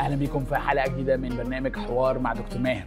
[0.00, 2.86] أهلا بيكم في حلقة جديدة من برنامج حوار مع دكتور ماهر.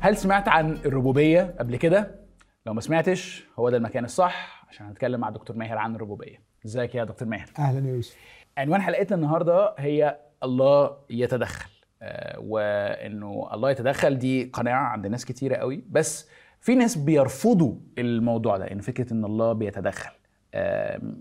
[0.00, 2.20] هل سمعت عن الربوبية قبل كده؟
[2.66, 6.42] لو ما سمعتش هو ده المكان الصح عشان هنتكلم مع دكتور ماهر عن الربوبية.
[6.66, 8.16] إزيك يا دكتور ماهر؟ أهلا يا يوسف.
[8.58, 11.70] عنوان حلقتنا النهارده هي الله يتدخل.
[12.02, 15.84] آه، وإنه الله يتدخل دي قناعة عند ناس كتيرة قوي.
[15.90, 16.28] بس
[16.60, 20.12] في ناس بيرفضوا الموضوع ده إن فكرة إن الله بيتدخل.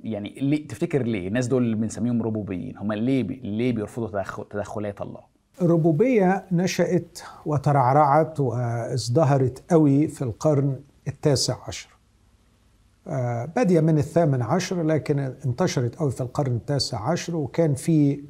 [0.03, 5.01] يعني ليه تفتكر ليه الناس دول بنسميهم ربوبيين؟ هم ليه بي ليه بيرفضوا تدخل تدخلات
[5.01, 5.21] الله؟
[5.61, 11.89] الربوبية نشأت وترعرعت وازدهرت قوي في القرن التاسع عشر.
[13.07, 18.23] آه، بادية من الثامن عشر لكن انتشرت قوي في القرن التاسع عشر وكان في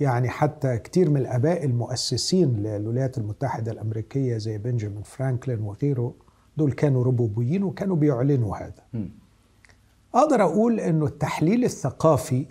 [0.00, 6.14] يعني حتى كتير من الآباء المؤسسين للولايات المتحدة الأمريكية زي بنجامين فرانكلين وغيره
[6.56, 8.82] دول كانوا ربوبيين وكانوا بيعلنوا هذا.
[10.14, 10.20] مم.
[10.20, 12.46] أقدر أقول إنه التحليل الثقافي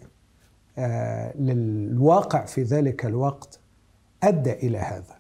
[0.78, 3.60] آه، للواقع في ذلك الوقت
[4.24, 5.16] أدى إلى هذا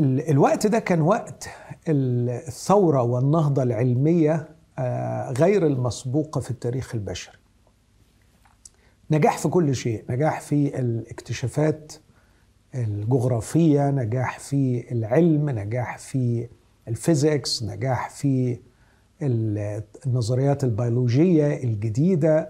[0.00, 1.48] ال- الوقت ده كان وقت
[1.88, 7.36] ال- الثورة والنهضة العلمية آه، غير المسبوقة في التاريخ البشري
[9.10, 11.92] نجاح في كل شيء نجاح في الاكتشافات
[12.74, 16.48] الجغرافية نجاح في العلم نجاح في
[16.88, 18.58] الفيزيكس نجاح في
[19.22, 22.48] النظريات البيولوجية الجديدة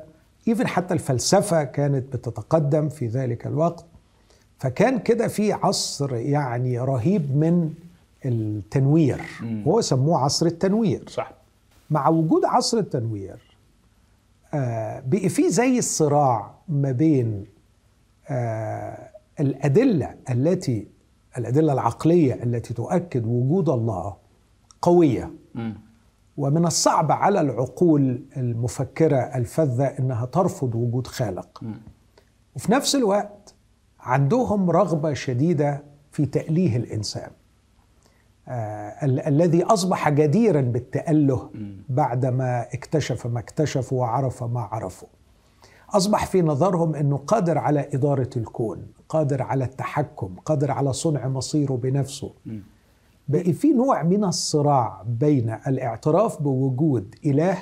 [0.48, 3.84] ايفن حتى الفلسفة كانت بتتقدم في ذلك الوقت.
[4.58, 7.70] فكان كده في عصر يعني رهيب من
[8.24, 9.20] التنوير.
[9.66, 11.04] هو سموه عصر التنوير.
[11.08, 11.32] صح.
[11.90, 13.36] مع وجود عصر التنوير
[14.54, 17.44] آه، بقي في زي الصراع ما بين
[18.28, 19.08] آه،
[19.40, 20.86] الأدلة التي
[21.38, 24.14] الأدلة العقلية التي تؤكد وجود الله
[24.82, 25.30] قوية.
[25.54, 25.74] مم.
[26.36, 31.60] ومن الصعب على العقول المفكرة الفذة أنها ترفض وجود خالق.
[32.56, 33.54] وفي نفس الوقت
[34.00, 35.82] عندهم رغبة شديدة
[36.12, 37.30] في تأليه الإنسان.
[38.48, 41.50] آه ال- الذي أصبح جديرا بالتأله
[41.88, 45.08] بعدما اكتشف ما اكتشفوا وعرف ما عرفوا
[45.90, 51.72] أصبح في نظرهم أنه قادر على إدارة الكون قادر على التحكم قادر على صنع مصيره
[51.72, 52.32] بنفسه.
[53.28, 57.58] بقي في نوع من الصراع بين الاعتراف بوجود إله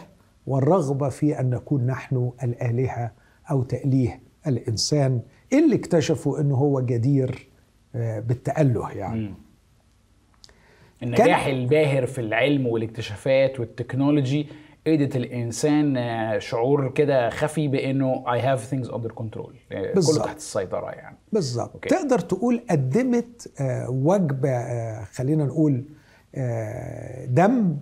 [0.46, 3.12] والرغبة في أن نكون نحن الآلهة
[3.50, 7.48] أو تأليه الإنسان اللي اكتشفوا أنه هو جدير
[7.94, 9.34] آه، بالتأله يعني.
[11.02, 14.46] النجاح الباهر في العلم والاكتشافات والتكنولوجي
[14.86, 19.50] ادت الإنسان آه، شعور كده خفي بإنه have things under control.
[19.72, 20.24] آه، كله.
[20.24, 21.16] تحت السيطرة يعني.
[21.32, 21.84] بالظبط.
[21.84, 25.84] تقدر تقول قدمت آه، وجبة آه، خلينا نقول
[27.26, 27.76] دم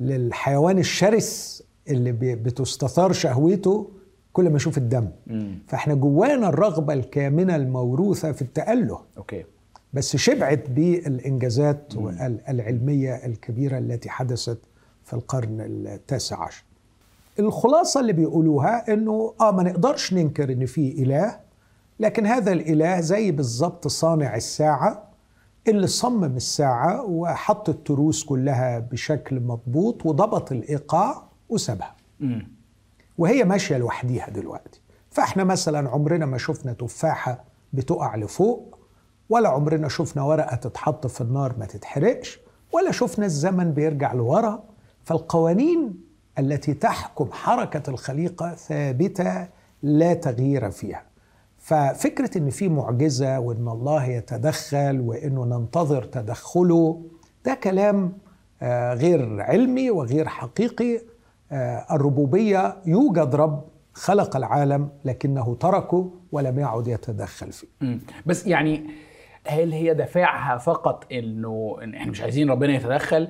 [0.00, 3.90] للحيوان الشرس اللي بتستثار شهوته
[4.32, 5.08] كل ما يشوف الدم.
[5.26, 5.58] مم.
[5.68, 9.44] فإحنا جوانا الرغبة الكامنة الموروثة في التأله أوكي.
[9.92, 11.92] بس شبعت بالإنجازات
[12.48, 14.58] العلمية الكبيرة التي حدثت
[15.06, 16.64] في القرن التاسع عشر.
[17.38, 21.40] الخلاصة اللي بيقولوها إنه آه ما نقدرش ننكر إن في إله
[22.00, 25.02] لكن هذا الإله زي بالظبط صانع الساعة
[25.68, 31.96] اللي صمم الساعة وحط التروس كلها بشكل مضبوط وضبط الإيقاع وسابها.
[33.18, 34.80] وهي ماشية لوحديها دلوقتي.
[35.10, 38.78] فإحنا مثلا عمرنا ما شفنا تفاحة بتقع لفوق
[39.28, 42.38] ولا عمرنا شفنا ورقة تتحط في النار ما تتحرقش
[42.72, 44.64] ولا شفنا الزمن بيرجع لورا
[45.06, 45.94] فالقوانين
[46.38, 49.48] التي تحكم حركة الخليقة ثابتة
[49.82, 51.02] لا تغيير فيها.
[51.58, 57.02] ففكرة إن في معجزة وإن الله يتدخل وإنه ننتظر تدخله
[57.44, 58.12] ده كلام
[58.62, 61.00] آه، غير علمي وغير حقيقي.
[61.52, 67.66] آه، الربوبية يوجد رب خلق العالم لكنه تركه ولم يعد يتدخل فيه.
[68.26, 68.86] بس يعني
[69.46, 73.28] هل هي دافعها فقط إنه إحنا مش عايزين ربنا يتدخل؟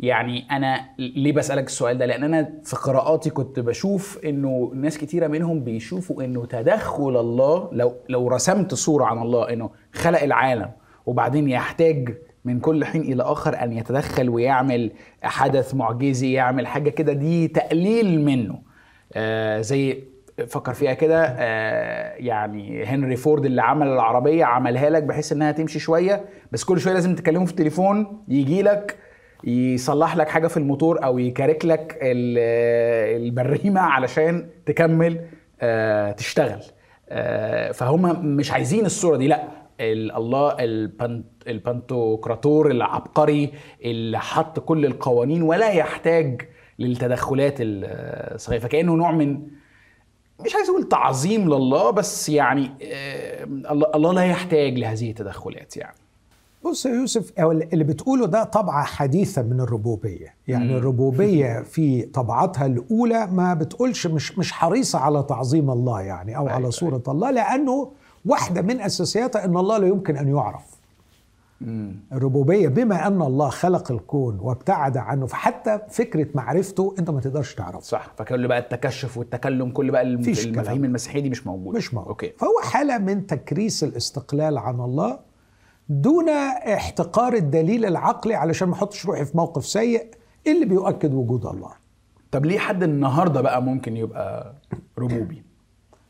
[0.00, 5.26] يعني أنا ليه بسألك السؤال ده؟ لأن أنا في قراءاتي كنت بشوف إنه ناس كتيرة
[5.26, 10.70] منهم بيشوفوا إنه تدخل الله لو لو رسمت صورة عن الله إنه خلق العالم
[11.06, 14.90] وبعدين يحتاج من كل حين إلى آخر أن يتدخل ويعمل
[15.22, 18.58] حدث معجزي يعمل حاجة كده دي تقليل منه.
[19.14, 20.04] آه زي
[20.48, 25.78] فكر فيها كده آه يعني هنري فورد اللي عمل العربية عملها لك بحيث إنها تمشي
[25.78, 28.96] شوية بس كل شوية لازم تكلمه في التليفون يجي لك
[29.44, 35.20] يصلح لك حاجة في الموتور أو يكارك لك ال- البريمة علشان تكمل
[35.60, 36.60] آه تشتغل.
[37.08, 39.48] آه فهم مش عايزين الصورة دي لأ.
[39.80, 43.50] ال- الله البنت البنتوكراتور العبقري
[43.84, 46.42] اللي حط كل القوانين ولا يحتاج
[46.78, 49.40] للتدخلات الصغيره فكأنه نوع من
[50.44, 53.44] مش عايز أقول تعظيم لله بس يعني آه،
[53.94, 55.96] الله لا يحتاج لهذه التدخلات يعني.
[56.70, 60.34] بص يا يوسف اللي بتقوله ده طبعة حديثة من الربوبية.
[60.48, 60.76] يعني.
[60.76, 66.52] الربوبية في طبعتها الأولى ما بتقولش مش مش حريصة على تعظيم الله يعني أو أيوة،
[66.52, 67.92] على صورة الله لأنه
[68.26, 70.78] واحدة من أساسياتها أن الله لا يمكن أن يعرف.
[72.12, 77.80] الربوبية بما أن الله خلق الكون وابتعد عنه فحتى فكرة معرفته أنت ما تقدرش تعرفه
[77.80, 78.12] صح.
[78.16, 80.84] فكل بقى التكشف والتكلم كل بقى المفاهيم كلام.
[80.84, 81.78] المسيحية دي مش موجودة.
[81.78, 82.32] مش موجود أوكي.
[82.38, 85.18] فهو حالة من تكريس الاستقلال عن الله
[85.88, 90.10] دون احتقار الدليل العقلي علشان ما احطش روحي في موقف سيء
[90.46, 91.70] اللي بيؤكد وجود الله؟
[92.30, 94.54] طب ليه حد النهارده بقى ممكن يبقى
[94.98, 95.42] ربوبي؟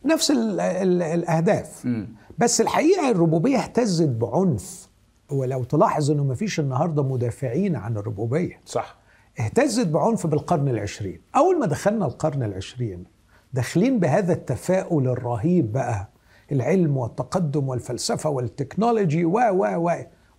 [0.04, 1.86] نفس ال ال الأهداف.
[1.86, 2.08] مم.
[2.38, 4.88] بس الحقيقة الربوبية اهتزت بعنف
[5.30, 8.60] ولو تلاحظ إنه ما فيش النهارده مدافعين عن الربوبية.
[8.66, 8.96] صح.
[9.40, 11.20] اهتزت بعنف بالقرن العشرين.
[11.36, 13.04] أول ما دخلنا القرن العشرين
[13.52, 16.08] داخلين بهذا التفاؤل الرهيب بقى
[16.52, 19.92] العلم والتقدم والفلسفة والتكنولوجي و و و.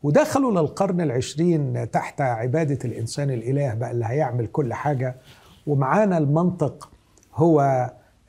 [0.04, 5.16] ودخلوا للقرن العشرين تحت عبادة الإنسان الإله بقى اللي هيعمل كل حاجة.
[5.68, 6.90] ومعانا المنطق
[7.36, 7.62] هو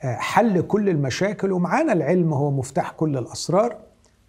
[0.05, 3.77] آه، حل كل المشاكل ومعانا العلم هو مفتاح كل الأسرار.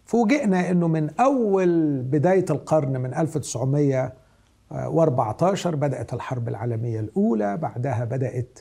[0.05, 8.59] فوجئنا أنه من أول بداية القرن من 1914 بدأت الحرب العالمية الأولى بعدها بدأت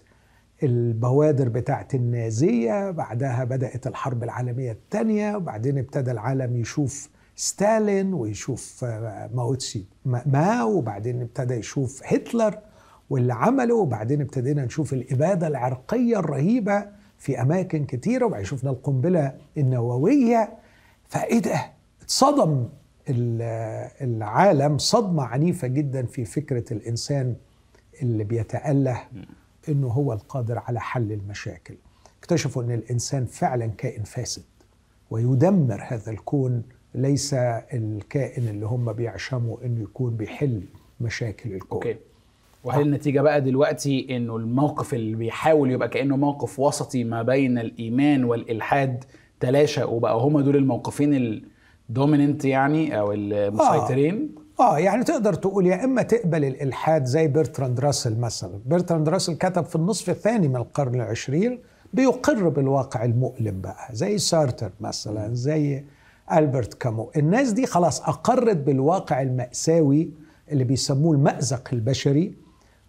[0.63, 9.31] البوادر بتاعت النازية بعدها بدأت الحرب العالمية الثانية وبعدين ابتدى العالم يشوف ستالين ويشوف آه،
[9.35, 9.85] ماوتسي
[10.27, 12.59] ماو وبعدين ابتدى يشوف هتلر
[13.11, 16.87] واللي عمله وبعدين ابتدينا نشوف الإبادة العرقية الرهيبة
[17.19, 20.53] في أماكن كتيرة وبعدين شفنا القنبلة النووية.
[21.09, 21.61] فإيه ده؟
[22.03, 22.69] اتصدم
[23.09, 27.35] ال- العالم صدمة عنيفة جدا في فكرة الإنسان
[28.03, 29.01] اللي بيتأله.
[29.69, 31.75] إنه هو القادر على حل المشاكل.
[32.19, 34.43] اكتشفوا إن الإنسان فعلا كائن فاسد
[35.11, 36.63] ويدمر هذا الكون.
[36.95, 40.63] ليس الكائن اللي هم بيعشموا إنه يكون بيحل
[41.01, 41.77] مشاكل الكون.
[41.83, 41.97] أوكي.
[42.65, 48.25] وهل النتيجة بقى دلوقتي إنه الموقف اللي بيحاول يبقى كأنه موقف وسطي ما بين الإيمان
[48.25, 49.05] والإلحاد
[49.41, 51.43] تلاشى وبقى هما دول الموقفين
[51.91, 57.81] ال dominant يعني أو المسيطرين؟ آه يعني تقدر تقول يا إما تقبل الإلحاد زي برتراند
[57.81, 58.61] راسل مثلا.
[58.67, 61.59] برتراند راسل كتب في النصف الثاني من القرن العشرين
[61.93, 65.85] بيقر بالواقع المؤلم بقى زي سارتر مثلا زي
[66.33, 67.11] ألبرت كامو.
[67.17, 70.11] الناس دي خلاص أقرت بالواقع المأساوي
[70.53, 72.35] اللي بيسموه المأزق البشري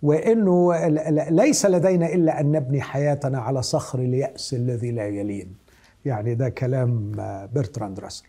[0.02, 0.88] وإنه
[1.30, 5.56] ليس لدينا إلا أن نبني حياتنا على صخر اليأس الذي لا يلين.
[6.06, 8.26] يعني ده كلام آه، برتراند راسل.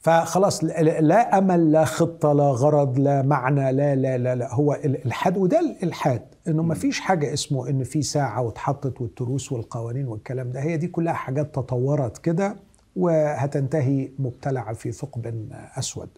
[0.00, 5.36] فخلاص لا أمل لا خطة لا غرض لا معنى لا لا لا, لا هو الالحاد
[5.38, 10.60] وده الإلحاد إنه ما فيش حاجة اسمه إن في ساعة واتحطت والتروس والقوانين والكلام ده
[10.60, 12.56] هي دي كلها حاجات تطورت كده
[12.96, 15.48] وهتنتهي مبتلعة في ثقب
[15.78, 16.08] أسود.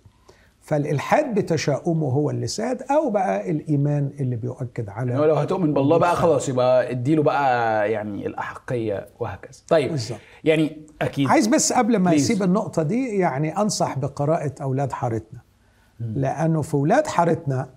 [0.73, 5.99] فالإلحاد بتشاؤمه هو اللي ساد أو بقى الإيمان اللي بيؤكد على يعني لو هتؤمن بالله
[5.99, 9.61] بقى خلاص يبقى اديله بقى يعني الأحقية وهكذا.
[9.69, 10.19] طيب بالظبط.
[10.45, 11.29] يعني أكيد.
[11.29, 12.13] عايز بس قبل ما.
[12.13, 15.41] يسيب النقطة دي يعني أنصح بقراءة أولاد حارتنا.
[16.01, 17.69] لأنه في أولاد حارتنا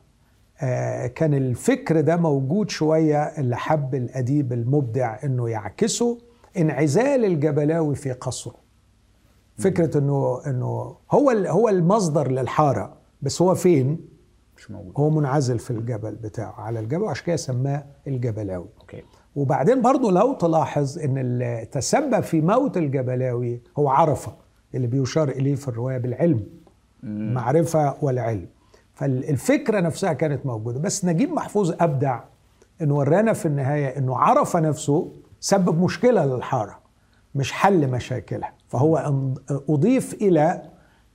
[0.61, 6.17] آه، كان الفكر ده موجود شوية اللي حب الأديب المبدع أنه يعكسه
[6.57, 8.64] انعزال الجبلاوي في قصره.
[9.57, 13.99] فكرة أنه أنه هو هو المصدر للحارة بس هو فين؟
[14.57, 14.93] مش موجود.
[14.97, 16.53] هو منعزل في الجبل بتاعه.
[16.61, 18.67] على الجبل وعشان كده سماه الجبلاوي.
[18.81, 19.03] أوكي.
[19.35, 24.33] وبعدين برضو لو تلاحظ إن اللي تسبب في موت الجبلاوي هو عرفة
[24.75, 26.43] اللي بيشار إليه في الرواية بالعلم
[27.03, 28.47] معرفة والعلم.
[28.93, 30.79] فالفكرة نفسها كانت موجودة.
[30.79, 32.19] بس نجيب محفوظ أبدع
[32.81, 36.79] انه ورانا في النهاية إنه عرفة نفسه سبب مشكلة للحارة
[37.35, 38.53] مش حل مشاكلها.
[38.67, 39.51] فهو أن-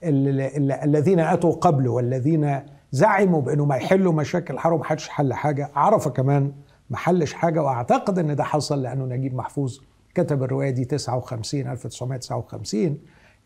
[0.05, 2.61] ال- ال- الذين أتوا قبله والذين
[2.93, 5.71] زعموا بأنه ما يحلوا مشاكل وما حدش حل حاجة.
[5.75, 6.53] عرفه كمان
[6.91, 9.79] ما حلش حاجة وأعتقد إن ده حصل لأنه نجيب محفوظ
[10.15, 12.99] كتب الرواية دي 59 1959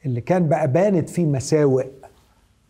[0.06, 1.87] اللي كان بقى بانت فيه مساوئ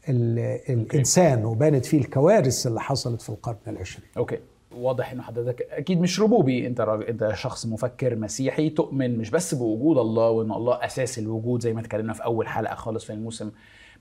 [0.09, 0.39] ال-
[0.69, 4.09] الإنسان وبانت فيه الكوارث اللي حصلت في القرن العشرين.
[4.17, 4.39] أوكي.
[4.79, 6.67] واضح ان حضرتك أكيد مش ربوبي.
[6.67, 11.63] أنت راجل أنت شخص مفكر مسيحي تؤمن مش بس بوجود الله وإن الله أساس الوجود
[11.63, 13.51] زي ما اتكلمنا في أول حلقة خالص في الموسم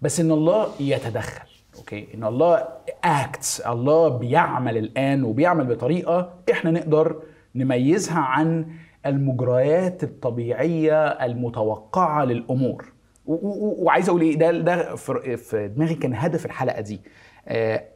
[0.01, 2.68] بس إن الله يتدخل أوكي؟ إن الله
[3.03, 7.22] acts الله بيعمل الآن وبيعمل بطريقة إحنا نقدر
[7.56, 8.65] نميزها عن
[9.06, 12.94] المجريات الطبيعية المتوقعة للأمور.
[13.25, 17.01] وعايز أقول إيه؟ ده ده في دماغي كان هدف الحلقة دي.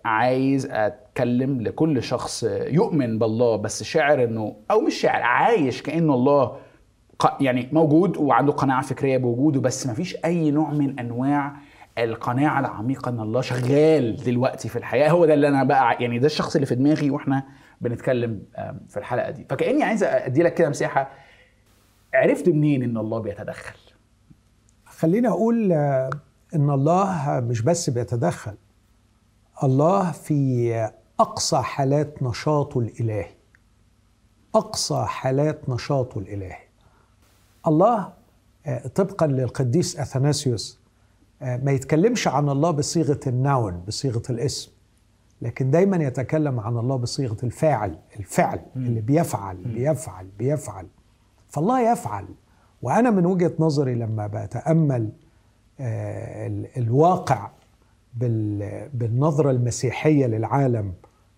[0.05, 6.57] عايز أتكلم لكل شخص يؤمن بالله بس شاعر إنه أو مش شاعر عايش كأنه الله
[7.41, 11.55] يعني موجود وعنده قناعة فكرية بوجوده بس ما فيش أي نوع من أنواع
[11.97, 15.09] القناعة العميقة إن الله شغال دلوقتي في الحياة.
[15.09, 17.43] هو ده اللي أنا بقى يعني ده الشخص اللي في دماغي وإحنا
[17.81, 18.41] بنتكلم
[18.89, 19.45] في الحلقة دي.
[19.49, 21.11] فكأني عايز أدي لك كده مساحة.
[22.13, 23.75] عرفت منين إن الله بيتدخل؟
[24.85, 26.09] خليني أقول آه،
[26.55, 28.53] إن الله مش بس بيتدخل
[29.63, 33.25] الله في أقصى حالات نشاطه الالهي
[34.55, 36.57] أقصى حالات نشاطه الالهي
[37.67, 38.13] الله
[38.65, 40.79] آه، طبقا للقديس أثناسيوس
[41.41, 44.71] آه، ما يتكلمش عن الله بصيغة النون بصيغة الاسم
[45.41, 50.87] لكن دايما يتكلم عن الله بصيغة الفاعل الفعل اللي بيفعل بيفعل بيفعل.
[51.49, 52.25] فالله يفعل.
[52.81, 55.09] وأنا من وجهة نظري لما بتأمل
[55.79, 57.49] آه، ال- الواقع
[58.93, 60.93] بالنظرة المسيحية للعالم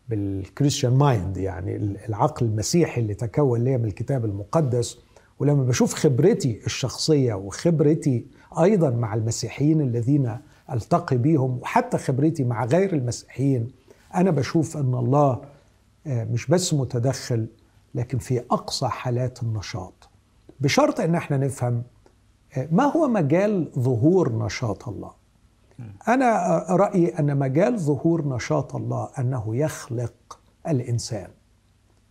[0.10, 4.98] بالكريستيان مايند يعني ال- العقل المسيحي اللي تكون ليا من الكتاب المقدس.
[5.40, 8.26] ولما بشوف خبرتي الشخصية وخبرتي
[8.60, 10.38] أيضا مع المسيحيين الذين
[10.72, 13.72] ألتقي بيهم وحتى خبرتي مع غير المسيحيين
[14.16, 15.42] أنا بشوف إن الله
[16.08, 17.48] آه، مش بس متدخل
[17.96, 20.10] لكن في أقصى حالات النشاط.
[20.60, 21.84] بشرط إن إحنا نفهم
[22.58, 25.12] آه، ما هو مجال ظهور نشاط الله.
[26.08, 26.26] أنا
[26.72, 31.28] آه، رأيي أن مجال ظهور نشاط الله أنه يخلق الإنسان.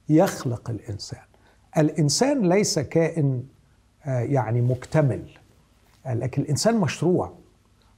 [0.09, 1.23] يخلق الإنسان.
[1.79, 3.45] الإنسان ليس كائن
[4.05, 5.31] آه، يعني مكتمل.
[6.07, 7.33] لكن الإنسان مشروع.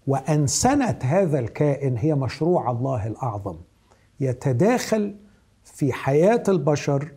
[0.07, 3.57] وانسنه هذا الكائن هي مشروع الله الأعظم.
[4.21, 5.17] يتداخل
[5.65, 7.13] في حياة البشر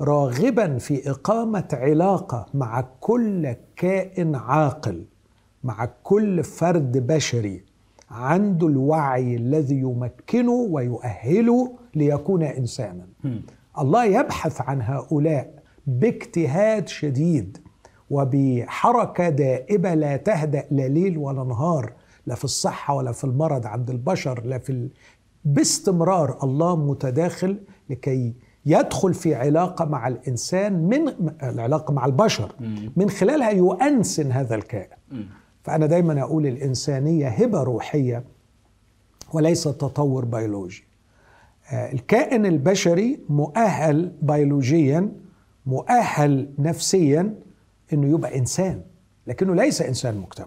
[0.00, 5.04] راغبا في إقامة علاقة مع كل كائن عاقل
[5.64, 7.67] مع كل فرد بشري.
[8.10, 13.06] عنده الوعي الذي يمكنه ويؤهله ليكون إنسانا.
[13.78, 15.54] الله يبحث عن هؤلاء
[15.86, 17.58] باجتهاد شديد
[18.10, 21.92] وبحركة دائبة لا تهدأ لا ليل ولا نهار
[22.26, 24.90] لا في الصحة ولا في المرض عند البشر لا في ال...
[25.44, 27.58] باستمرار الله متداخل
[27.90, 28.34] لكي
[28.66, 31.12] يدخل في علاقة مع الإنسان من
[31.42, 32.54] العلاقة مع البشر.
[32.96, 34.96] من خلالها يؤنسن هذا الكائن.
[35.68, 38.24] فأنا دايما أقول الإنسانية هبة روحية
[39.32, 40.84] وليس تطور بيولوجي.
[41.72, 45.08] آه، الكائن البشري مؤهل بيولوجيا
[45.66, 47.34] مؤهل نفسيا
[47.92, 48.80] إنه يبقى إنسان
[49.26, 50.46] لكنه ليس إنسان مكتمل.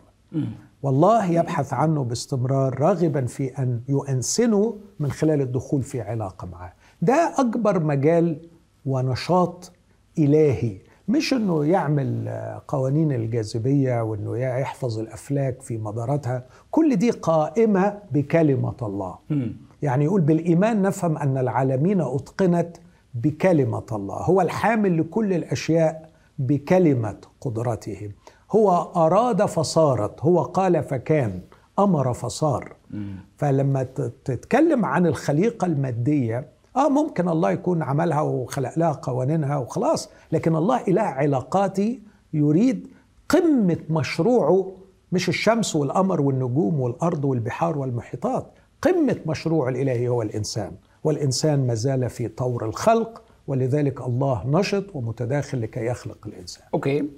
[0.83, 6.73] والله يبحث عنه باستمرار راغبا في أن يؤنسنه من خلال الدخول في علاقة معه.
[7.01, 8.39] ده أكبر مجال
[8.85, 9.71] ونشاط
[10.17, 10.77] إلهي.
[11.11, 12.29] مش إنه يعمل
[12.67, 19.15] قوانين الجاذبية وإنه يحفظ الأفلاك في مداراتها كل دي قائمة بكلمة الله.
[19.81, 22.77] يعني يقول بالإيمان نفهم أن العالمين أتقنت
[23.13, 24.15] بكلمة الله.
[24.15, 28.11] هو الحامل لكل الأشياء بكلمة قدرته.
[28.51, 31.39] هو أراد فصارت هو قال فكان
[31.79, 32.75] أمر فصار.
[33.37, 33.83] فلما
[34.25, 40.81] تتكلم عن الخليقة المادية آه ممكن الله يكون عملها وخلق لها قوانينها وخلاص لكن الله
[40.87, 42.01] إله علاقاتي
[42.33, 42.87] يريد
[43.29, 44.71] قمة مشروعه
[45.11, 48.47] مش الشمس والقمر والنجوم والأرض والبحار والمحيطات.
[48.81, 50.71] قمة مشروع الإلهي هو الإنسان
[51.03, 56.63] والإنسان ما زال في طور الخلق ولذلك الله نشط ومتداخل لكي يخلق الإنسان.
[56.73, 57.09] أوكي.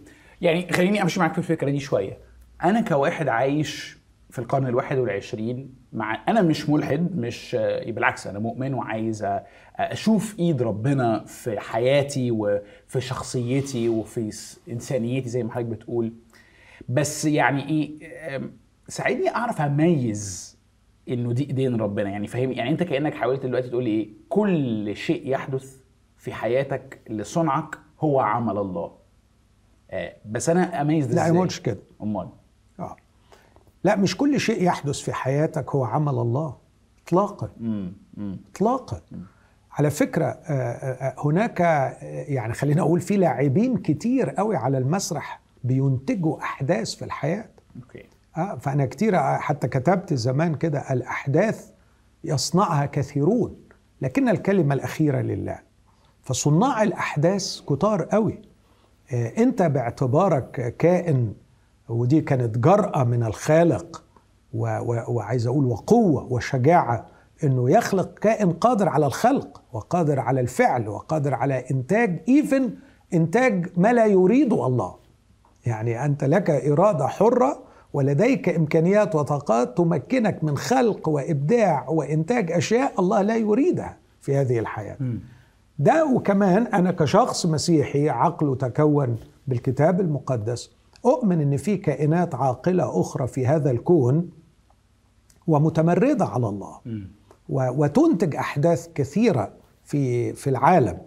[0.42, 2.18] يعني خليني أمشي معاك في الفكرة دي شوية.
[2.64, 3.98] أنا كواحد عايش
[4.30, 9.26] في القرن الواحد والعشرين مع أنا مش ملحد مش آه، بالعكس أنا مؤمن وعايز
[9.76, 14.32] أشوف إيد ربنا في حياتي وفي شخصيتي وفي
[14.70, 16.14] إنسانيتي زي ما حضرتك بتقول.
[16.90, 18.00] بس يعني إيه
[18.88, 20.54] ساعدني أعرف أميز
[21.10, 22.10] إنه دي إيدين ربنا.
[22.10, 25.78] يعني فاهم يعني أنت كأنك حاولت دلوقتي تقول لي إيه كل شيء يحدث
[26.18, 28.92] في حياتك لصنعك هو عمل الله.
[29.92, 31.80] آه، بس أنا أميز ده لا إزاي ما قلتش كده.
[32.02, 32.30] أمال.
[33.84, 36.58] لا مش كل شيء يحدث في حياتك هو عمل الله
[37.06, 37.50] اطلاقا.
[38.52, 39.02] اطلاقا.
[39.72, 41.96] على فكرة آه، آه، هناك آه،
[42.28, 47.50] يعني خلينا أقول في لاعبين كتير قوي على المسرح بينتجوا أحداث في الحياة.
[47.84, 48.06] أوكي.
[48.38, 51.70] آه، فأنا كتير حتى كتبت زمان كده الأحداث
[52.24, 53.56] يصنعها كثيرون
[54.02, 55.60] لكن الكلمة الأخيرة لله.
[56.22, 58.42] فصناع الأحداث كتار قوي.
[59.14, 61.34] أنت باعتبارك كائن
[61.94, 64.04] ودي كانت جرأة من الخالق
[64.54, 67.06] و- و- وعايز أقول وقوة وشجاعة
[67.44, 72.70] إنه يخلق كائن قادر على الخلق وقادر على الفعل وقادر على إنتاج ايفن
[73.14, 74.96] إنتاج ما لا يريده الله
[75.66, 77.60] يعني أنت لك إرادة حرة
[77.94, 84.98] ولديك إمكانيات وطاقات تمكنك من خلق وإبداع وإنتاج أشياء الله لا يريدها في هذه الحياة.
[85.80, 89.16] ده وكمان أنا كشخص مسيحي عقله تكون
[89.48, 90.72] بالكتاب المقدس
[91.06, 94.30] أؤمن إن في كائنات عاقلة أخرى في هذا الكون
[95.48, 96.80] ومتمرده على الله
[97.50, 99.52] وتنتج أحداث كثيرة
[99.84, 100.98] في في العالم.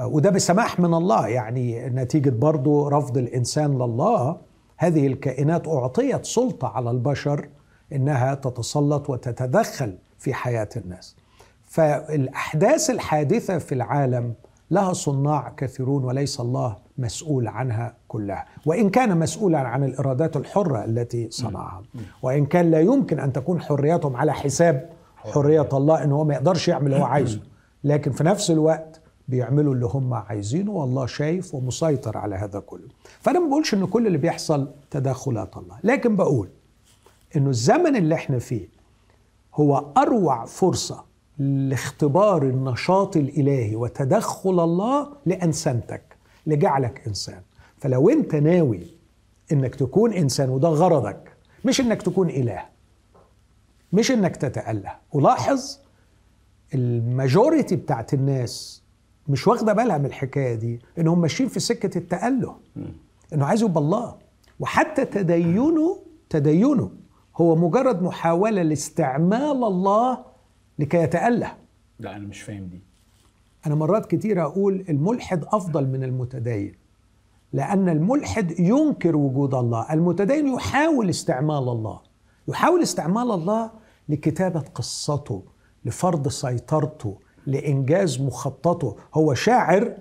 [0.00, 4.36] وده بسماح من الله يعني نتيجة برضو رفض الإنسان لله.
[4.76, 7.48] هذه الكائنات أعطيت سلطة على البشر
[7.92, 11.16] إنها تتسلط وتتدخل في حياة الناس.
[11.64, 14.34] فالأحداث الحادثة في العالم
[14.70, 18.46] لها صناع كثيرون وليس الله مسؤول عنها كلها.
[18.66, 21.82] وإن كان مسؤولا عن الارادات الحرة التي صنعها.
[22.22, 26.68] وإن كان لا يمكن أن تكون حرياتهم على حساب حرية الله إن هو ما يقدرش
[26.68, 27.40] يعمل اللي هو عايزه.
[27.84, 32.88] لكن في نفس الوقت بيعملوا اللي هم عايزينه والله شايف ومسيطر على هذا كله.
[33.20, 35.76] فأنا ما بقولش إن كل اللي بيحصل تدخلات الله.
[35.84, 36.48] لكن بقول
[37.36, 38.68] إنه الزمن اللي إحنا فيه
[39.54, 41.04] هو أروع فرصة
[41.38, 46.11] لاختبار النشاط الإلهي وتدخل الله لانسانتك
[46.46, 47.42] لجعلك إنسان.
[47.78, 48.86] فلو أنت ناوي
[49.52, 51.32] إنك تكون إنسان وده غرضك
[51.64, 52.64] مش إنك تكون إله
[53.92, 54.94] مش إنك تتأله.
[55.12, 55.78] ولاحظ
[56.74, 58.82] الماجوريتي بتاعت الناس
[59.28, 62.56] مش واخدة بالها من الحكاية دي انهم ماشيين في سكة التأله
[63.32, 64.16] إنه عايز يبقى الله.
[64.60, 65.98] وحتى تدينه
[66.30, 66.90] تدينه
[67.36, 70.24] هو مجرد محاولة لاستعمال الله
[70.78, 71.54] لكي يتأله.
[71.98, 72.82] لا أنا مش فاهم دي.
[73.66, 76.74] أنا مرات كتير أقول الملحد أفضل من المتدين
[77.52, 82.00] لأن الملحد ينكر وجود الله المتدين يحاول استعمال الله
[82.48, 83.70] يحاول استعمال الله
[84.08, 85.42] لكتابة قصته
[85.84, 87.16] لفرض سيطرته
[87.46, 89.92] لإنجاز مخططه هو شاعر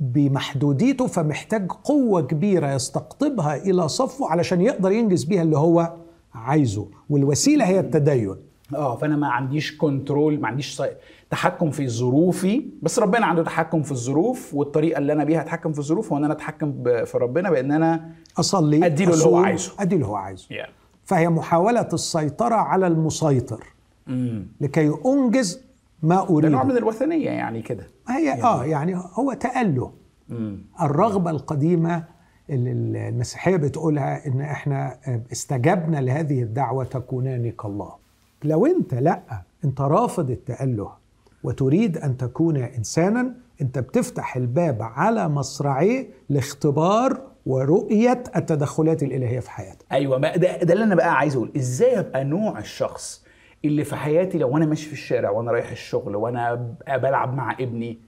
[0.00, 5.94] بمحدوديته فمحتاج قوة كبيرة يستقطبها إلى صفه علشان يقدر ينجز بيها اللي هو
[6.34, 8.36] عايزه والوسيلة هي التدين
[8.74, 10.82] آه فأنا ما عنديش كنترول ما عنديش.
[11.30, 15.78] تحكم في ظروفي بس ربنا عنده تحكم في الظروف والطريقة اللي أنا بيها اتحكم في
[15.78, 16.82] الظروف هو ان أنا أتحكم.
[17.04, 19.72] في ربنا بإن أنا أصلي أديله اللي هو عايزه.
[19.78, 20.46] أدي اللي هو عايزه.
[20.48, 20.68] Yeah.
[21.04, 23.64] فهي محاولة السيطرة على المسيطر.
[24.08, 25.60] امم لكي أنجز
[26.02, 27.86] ما ده نوع من اريد الوثنية يعني كده.
[28.08, 29.92] هي آه يعني هو تأله.
[30.30, 32.04] امم الرغبة القديمة
[32.50, 34.96] اللي المسيحية بتقولها إن إحنا
[35.32, 37.92] استجبنا لهذه الدعوة تكونان كالله.
[38.44, 39.20] لو أنت لأ
[39.64, 41.05] أنت رافض التأله.
[41.46, 49.84] وتريد أن تكون إنسانا أنت بتفتح الباب على مصراعيه لاختبار ورؤية التدخلات الإلهية في حياتك.
[49.92, 51.50] أيوه ما ده, ده اللي أنا بقى عايز أقول.
[51.56, 53.24] إزاي أبقى نوع الشخص
[53.64, 56.54] اللي في حياتي لو أنا ماشي في الشارع وأنا رايح الشغل وأنا
[56.88, 57.98] بلعب مع ابني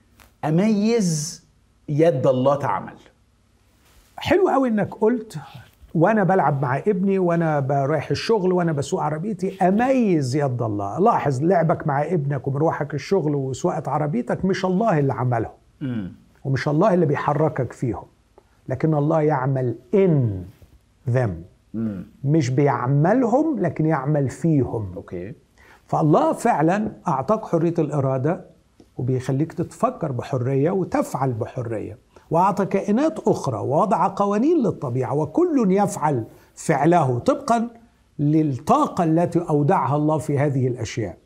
[0.44, 1.44] أميز
[1.88, 2.94] يد الله تعمل؟
[4.16, 5.38] حلو قوي إنك قلت
[5.94, 9.68] وأنا بلعب مع ابني وأنا رايح الشغل وأنا بسوق عربيتي.
[9.68, 10.98] أميز يد الله.
[10.98, 15.50] لاحظ لعبك مع ابنك ومروحك الشغل وسواقة عربيتك مش الله اللي عمله
[15.82, 16.12] امم
[16.44, 18.04] ومش الله اللي بيحركك فيهم.
[18.68, 19.74] لكن الله يعمل
[21.08, 21.30] them.
[21.74, 24.92] امم مش بيعملهم لكن يعمل فيهم.
[24.96, 25.34] أوكي.
[25.86, 28.44] فالله فعلا أعطاك حرية الإرادة
[28.96, 31.98] وبيخليك تتفكر بحرية وتفعل بحرية.
[32.30, 37.70] وأعطى كائنات أخرى ووضع قوانين للطبيعة وكل يفعل فعله طبقا
[38.18, 41.18] للطاقة التي أودعها الله في هذه الأشياء.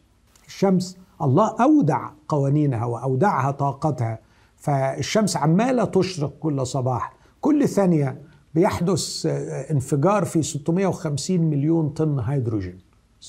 [0.46, 4.18] الشمس الله أودع قوانينها وأودعها طاقتها.
[4.56, 7.14] فالشمس عمالة تشرق كل صباح.
[7.40, 8.22] كل ثانية
[8.54, 12.78] بيحدث آه، انفجار في 650 مليون طن هيدروجين.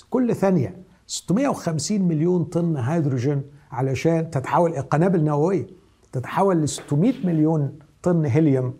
[0.09, 0.75] كل ثانية
[1.07, 5.67] 650 مليون طن هيدروجين علشان تتحول قنابل نوويه
[6.13, 8.73] تتحول ل 600 مليون طن هيليوم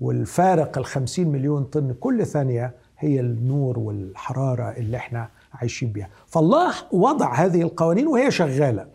[0.00, 6.08] والفارق ال 50 مليون طن كل ثانية هي النور والحرارة اللي إحنا عايشين بيها.
[6.26, 8.86] فالله وضع هذه القوانين وهي شغالة.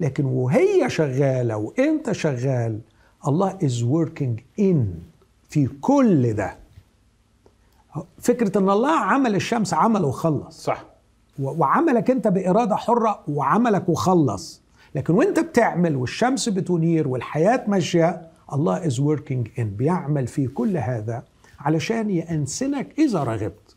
[0.00, 2.80] لكن وهي شغالة وانت شغال؟
[3.28, 4.76] الله is working in
[5.48, 6.56] في كل ده.
[8.18, 10.64] فكرة إن الله عمل الشمس عمل وخلص.
[10.64, 10.84] صح.
[11.38, 14.61] وعملك أنت بإرادة حرة وعملك وخلص.
[14.94, 21.24] لكن وانت بتعمل والشمس بتنير والحياة ماشية الله is working إن بيعمل في كل هذا
[21.60, 23.76] علشان يأنسنك إذا رغبت.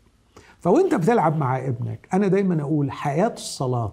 [0.60, 3.92] فوانت بتلعب مع ابنك أنا دايما أقول حياة الصلاة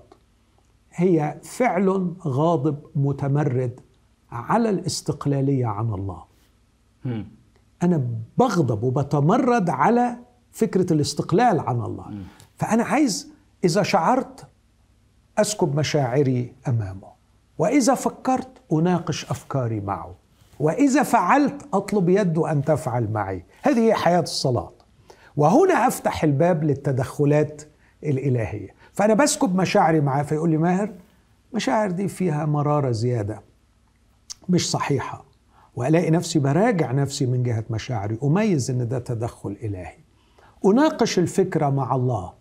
[0.93, 3.79] هي فعل غاضب متمرد
[4.31, 6.23] على الاستقلالية عن الله.
[7.83, 8.07] أنا
[8.37, 10.17] بغضب وبتمرد على
[10.51, 12.05] فكرة الاستقلال عن الله.
[12.55, 13.33] فأنا عايز
[13.63, 14.45] إذا شعرت
[15.37, 17.12] أسكب مشاعري أمامه.
[17.63, 20.15] وإذا فكرت أناقش أفكاري معه.
[20.59, 23.45] وإذا فعلت أطلب يده أن تفعل معي.
[23.61, 24.71] هذه هي حياة الصلاة.
[25.37, 27.61] وهنا أفتح الباب للتدخلات
[28.03, 28.69] الإلهية.
[28.93, 30.91] فأنا بسكب مشاعري معاه فيقول لي ماهر
[31.53, 33.41] مشاعر دي فيها مرارة زيادة.
[34.49, 35.25] مش صحيحة.
[35.75, 39.97] وألاقي نفسي براجع نفسي من جهة مشاعري أميز إن ده تدخل إلهي.
[40.65, 42.33] أناقش الفكرة مع الله.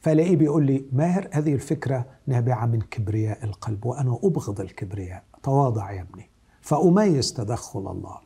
[0.00, 5.22] فلاقيه بيقول لي ماهر هذه الفكرة نابعة من كبرياء القلب وأنا أبغض الكبرياء.
[5.42, 6.30] تواضع يا ابني.
[6.60, 8.18] فأميز تدخل الله.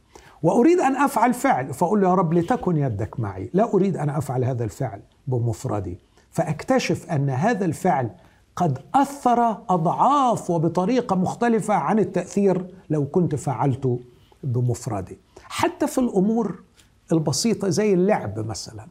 [0.42, 1.74] وأريد أن أفعل فعل.
[1.74, 3.50] فأقول له يا رب لتكن يدك معي.
[3.52, 5.98] لا أريد أن أفعل هذا الفعل بمفردي.
[6.30, 8.10] فأكتشف أن هذا الفعل
[8.56, 14.00] قد أثر أضعاف وبطريقة مختلفة عن التأثير لو كنت فعلته
[14.42, 15.18] بمفردي.
[15.44, 16.62] حتى في الأمور
[17.12, 18.87] البسيطة زي اللعب مثلا.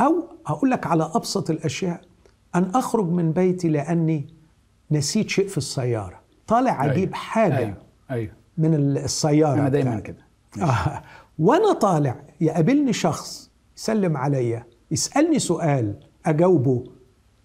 [0.00, 0.14] أو
[0.46, 2.09] أقول لك على أبسط الأشياء.
[2.54, 4.34] أن أخرج من بيتي لأني
[4.90, 7.14] نسيت شيء في السيارة طالع أجيب أيوة.
[7.14, 7.76] حاجة أيوة.
[8.10, 8.32] أيوة.
[8.58, 10.00] من السيارة أنا دايما.
[10.00, 10.24] كده
[10.62, 11.02] آه.
[11.38, 15.94] وأنا طالع يقابلني شخص يسلم عليا يسألني سؤال
[16.26, 16.84] أجاوبه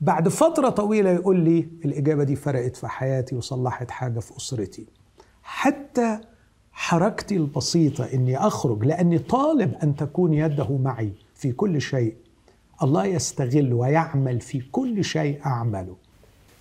[0.01, 4.87] بعد فترة طويلة يقول لي الإجابة دي فرقت في حياتي وصلحت حاجة في أسرتي
[5.43, 6.19] حتى
[6.71, 12.15] حركتي البسيطة إني أخرج لأني طالب أن تكون يده معي في كل شيء
[12.83, 15.95] الله يستغل ويعمل في كل شيء أعمله.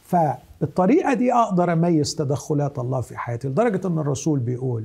[0.04, 4.84] فبالطريقة دي أقدر أميز تدخلات الله في حياتي لدرجة أن الرسول بيقول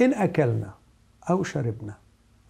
[0.00, 0.74] إن أكلنا
[1.30, 1.94] أو شربنا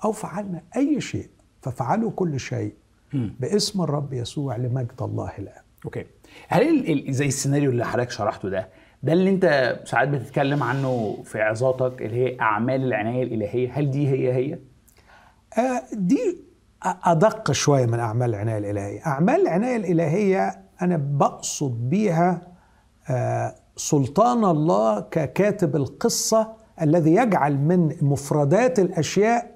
[0.05, 1.29] أو فعلنا أي شيء
[1.63, 2.73] ففعلوا كل شيء.
[3.13, 6.05] باسم الرب يسوع لمجد الله الاب أوكي.
[6.49, 8.69] هل زي السيناريو اللي حضرتك شرحته ده
[9.03, 14.09] ده اللي أنت ساعات بتتكلم عنه في عظاتك اللي هي أعمال العناية الإلهية هل دي
[14.09, 14.59] هي هي؟
[15.59, 16.37] آه، دي
[16.85, 19.07] أ- ادق شوية من أعمال العناية الإلهية.
[19.07, 22.41] أعمال العناية الإلهية أنا بقصد بيها
[23.11, 29.51] آه، سلطان الله ككاتب القصة الذي يجعل من مفردات الأشياء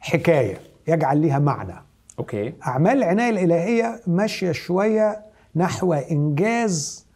[0.00, 0.58] حكاية
[0.88, 1.74] يجعل لها معنى.
[2.18, 2.54] أوكي.
[2.66, 5.22] أعمال العناية الإلهية ماشية شوية
[5.56, 7.06] نحو إنجاز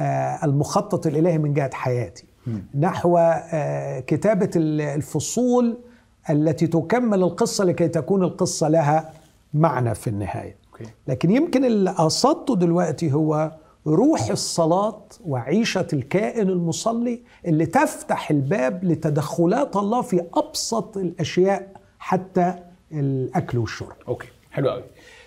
[0.00, 2.24] آه، المخطط الإلهي من جهة حياتي.
[2.78, 5.78] نحو آه، كتابة ال- الفصول
[6.30, 9.12] التي تكمل القصة لكي تكون القصة لها
[9.54, 10.56] معنى في النهاية.
[10.72, 10.84] أوكي.
[11.08, 13.52] لكن يمكن اللي قصدته دلوقتي هو
[13.86, 22.54] روح الصلاة وعيشة الكائن المصلي اللي تفتح الباب لتدخلات الله في أبسط الأشياء حتى
[22.92, 23.92] الأكل والشرب.
[24.08, 24.28] أوكي.
[24.50, 24.82] حلو قوي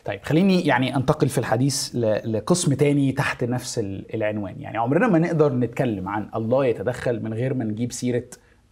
[0.06, 4.62] طيب خليني يعني أنتقل في الحديث لقسم تاني تحت نفس ال- العنوان.
[4.62, 8.24] يعني عمرنا ما نقدر نتكلم عن الله يتدخل من غير ما نجيب سيرة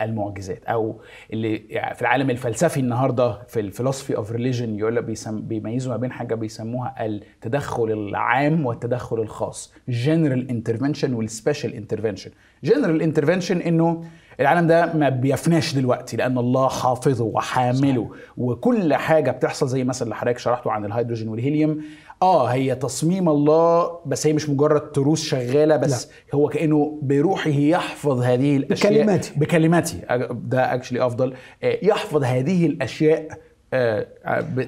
[0.02, 1.02] المعجزات أو
[1.34, 5.98] اللي يعني في العالم الفلسفي النهارده في ال philosophy of religion يقول بيسم بيميزوا ما
[5.98, 12.32] بين حاجة بيسموها التدخل العام والتدخل الخاص general intervention وال special intervention
[12.64, 14.04] general intervention إنه
[14.40, 20.16] العالم ده ما بيفناش دلوقتي لأن الله حافظه وحامله وكل حاجة بتحصل زي مثلا اللي
[20.16, 21.82] حضرتك شرحته عن الهيدروجين والهيليوم
[22.22, 26.12] آه هي تصميم الله بس هي مش مجرد تروس شغالة بس لا.
[26.36, 28.94] هو كأنه بروحه يحفظ هذه الأشياء.
[28.94, 29.30] بكلماته.
[29.40, 30.02] بكلماتي
[30.32, 31.34] ده actually أفضل.
[31.64, 33.28] آه، يحفظ هذه الأشياء
[33.74, 34.08] آه،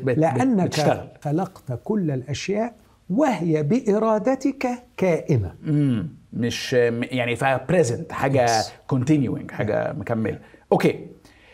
[0.06, 1.08] لأنك بتشتغل.
[1.22, 2.76] خلقت كل الأشياء
[3.10, 5.56] وهي بإرادتك كائنة.
[5.68, 8.48] امم مش يعني فيها present حاجة.
[8.88, 10.40] continuing حاجة مكملة.
[10.72, 11.08] أوكي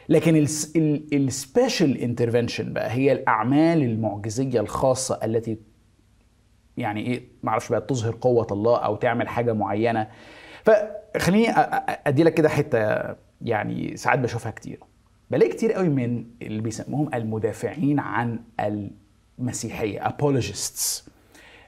[0.10, 0.36] لكن
[1.14, 5.58] ال special intervention بقى هي الأعمال المعجزية الخاصة التي
[6.78, 10.08] يعني إيه ما أعرفش بقى تظهر قوة الله أو تعمل حاجة معينة.
[10.64, 11.48] فخليني
[12.08, 14.80] أدي لك كده حتة يعني ساعات بشوفها كتير.
[15.32, 18.40] بلاقي كتير قوي من اللي بيسموهم المدافعين عن
[19.40, 21.02] المسيحية apologists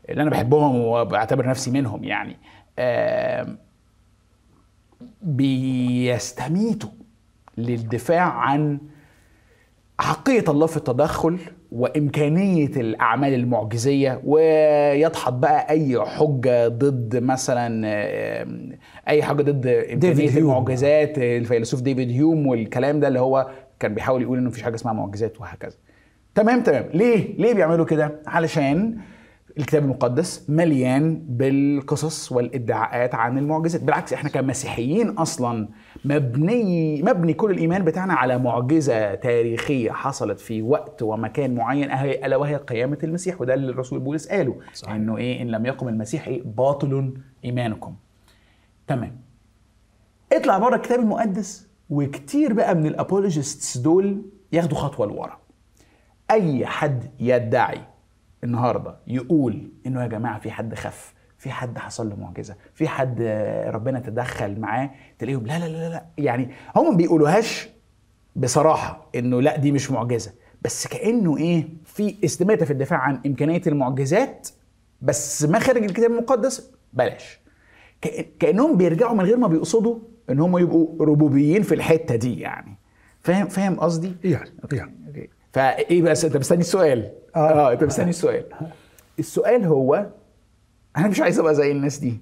[0.10, 2.38] اللي أنا بحبهم وبعتبر نفسي منهم يعني.
[5.22, 6.90] بيستميتوا
[7.58, 8.80] للدفاع عن
[10.00, 11.40] حقية الله في التدخل
[11.76, 18.70] وإمكانية الأعمال المعجزية ويدحض بقى أي حجة ضد مثلا آم،
[19.08, 20.38] أي حاجة ضد إمكانية هيوم.
[20.52, 24.94] المعجزات الفيلسوف ديفيد هيوم والكلام ده اللي هو كان بيحاول يقول إنه مفيش حاجة اسمها
[24.94, 25.76] معجزات وهكذا.
[26.36, 26.86] تمام تمام.
[26.94, 28.98] ليه؟ ليه بيعملوا كده؟ علشان
[29.58, 33.84] الكتاب المقدس مليان بالقصص والادعاءات عن المعجزات.
[33.84, 35.68] بالعكس إحنا كمسيحيين أصلا
[36.06, 42.56] مبني مبني كل الإيمان بتاعنا على معجزة تاريخية حصلت في وقت ومكان معين ألا وهي
[42.56, 44.94] قيامة المسيح وده اللي الرسول بولس قاله صحيح.
[44.96, 47.14] إنه إيه؟ إن لم يقم المسيح إيه باطل
[47.46, 47.96] إيمانكم.
[48.88, 49.22] تمام.
[50.34, 55.38] اطلع بره الكتاب المقدس وكتير بقى من الابولوجيستس دول ياخدوا خطوة لورا.
[56.32, 57.82] أي حد يدعي
[58.46, 63.22] النهارده يقول إنه يا جماعة في حد خف في حد حصل له معجزة في حد
[63.68, 67.70] ربنا تدخل معاه تلاقيهم لا لا لا لا يعني هم ما بيقولوهاش
[68.36, 70.32] بصراحة إنه لا دي مش معجزة
[70.62, 74.50] بس كأنه إيه في استماتة في الدفاع عن إمكانية المعجزات
[75.02, 77.40] بس ما خارج الكتاب المقدس بلاش.
[78.40, 82.78] كأنهم بيرجعوا من غير ما بيقصدوا إن هم يبقوا ربوبيين في الحتة دي يعني.
[83.22, 85.30] فاهم فاهم قصدي؟ يعني يعني.
[85.56, 87.12] فإيه بس؟ أنت مستني السؤال.
[87.36, 87.40] آه.
[87.40, 88.46] آه أنت مستني السؤال.
[89.20, 90.10] السؤال هو
[90.98, 92.18] أنا مش عايز أبقى زي الناس دي.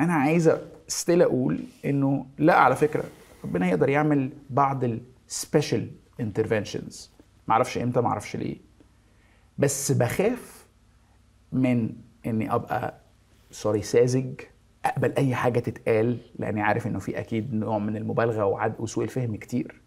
[0.00, 0.52] أنا عايز
[0.88, 3.04] still أقول إنه لا على فكرة
[3.44, 4.84] ربنا يقدر يعمل بعض
[5.28, 5.90] ال special
[6.20, 7.10] interventions
[7.48, 8.56] معرفش إمتى معرفش ليه.
[9.58, 10.66] بس بخاف
[11.52, 11.90] من
[12.26, 12.94] إني أبقى
[13.50, 14.40] سوري ساذج
[14.84, 19.36] أقبل أي حاجة تتقال لأني عارف إنه في أكيد نوع من المبالغة وعد وسوء الفهم
[19.36, 19.80] كتير.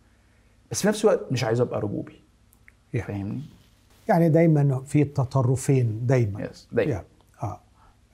[0.71, 2.28] بس في نفس الوقت مش عايز أبقى رجوبي
[2.93, 3.07] يعني.
[3.07, 3.41] فاهمني
[4.07, 7.05] يعني دايما في تطرفين دايما يس دايما يعني.
[7.43, 7.59] آه.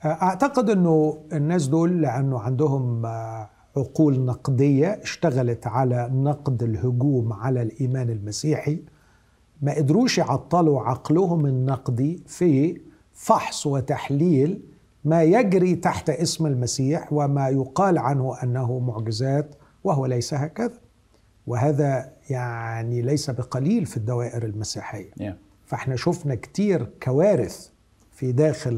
[0.04, 8.10] أعتقد إنه الناس دول لأنه عندهم آه، عقول نقدية اشتغلت على نقد الهجوم على الإيمان
[8.10, 8.78] المسيحي
[9.62, 12.80] ما قدروش يعطلوا عقلهم النقدي في
[13.12, 14.60] فحص وتحليل
[15.04, 20.78] ما يجري تحت اسم المسيح وما يقال عنه أنه معجزات وهو ليس هكذا
[21.46, 25.10] وهذا يعني ليس بقليل في الدوائر المسيحية.
[25.10, 25.34] Yeah.
[25.66, 27.68] فإحنا شفنا كتير كوارث
[28.12, 28.76] في داخل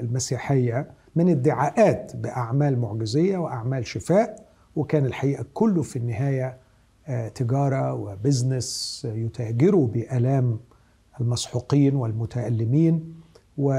[0.00, 6.58] المسيحية من ادعاءات بأعمال معجزية وأعمال شفاء وكان الحقيقة كله في النهاية
[7.08, 10.60] آه، تجارة و business يتاجروا بآلام
[11.20, 13.14] المسحوقين والمتألمين.
[13.58, 13.70] و...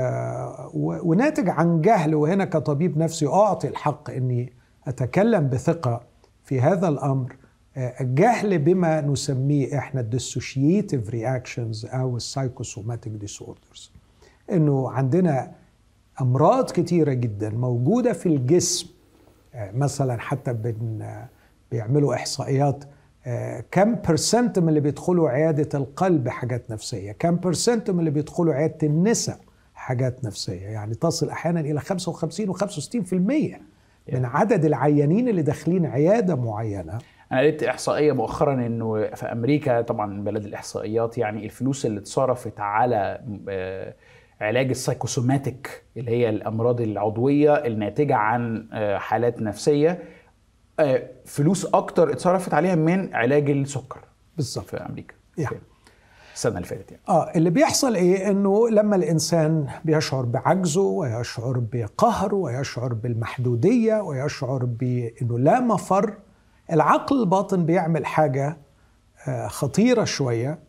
[0.74, 1.10] و...
[1.10, 4.54] وناتج عن جهل وهنا كطبيب نفسي أعطي الحق إني
[4.88, 6.02] أتكلم بثقة
[6.44, 7.36] في هذا الأمر.
[7.78, 13.92] الجهل بما نسميه إحنا ال dissociative reactions أو ال psychosomatic disorders
[14.52, 15.52] إنه عندنا
[16.22, 18.88] أمراض كتيرة جدا موجودة في الجسم
[19.56, 21.30] آه، مثلا حتى بن آه،
[21.72, 22.84] بيعملوا إحصائيات
[23.26, 28.54] آه، كم percent من اللي بيدخلوا عيادة القلب حاجات نفسية كم percent من اللي بيدخلوا
[28.54, 29.40] عيادة النساء
[29.74, 30.66] حاجات نفسية.
[30.68, 33.14] يعني تصل أحيانا إلى 55 و65%
[34.14, 37.00] من عدد العيانين اللي داخلين عيادة معينة.
[37.32, 43.22] أنا قريت إحصائية مؤخرا إنه في أمريكا طبعا بلد الإحصائيات يعني الفلوس اللي اتصرفت على
[43.50, 43.94] آه،
[44.42, 50.04] علاج ال psychosomatic اللي هي الأمراض العضوية الناتجة عن آه، حالات نفسية
[50.80, 54.00] آه، فلوس أكتر اتصرفت عليها من علاج السكر
[54.36, 54.66] بالظبط.
[54.66, 55.14] في أمريكا.
[55.38, 55.58] يعني.
[56.34, 57.04] السنة اللي فاتت يعني.
[57.10, 65.40] آه اللي بيحصل إيه؟ إنه لما الإنسان بيشعر بعجزه ويشعر بقهره ويشعر بالمحدودية ويشعر بإنه
[65.40, 66.14] لا مفر
[66.72, 68.58] العقل الباطن بيعمل حاجة
[69.28, 70.60] آه، خطيرة شوية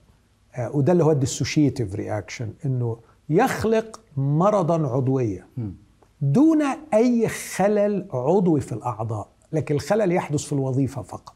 [0.54, 2.96] آه، وده اللي هو ال dissociative reaction إنه
[3.28, 5.46] يخلق مرضا عضويا
[6.20, 6.62] دون
[6.94, 11.34] أي خلل عضوي في الأعضاء لكن الخلل يحدث في الوظيفة فقط.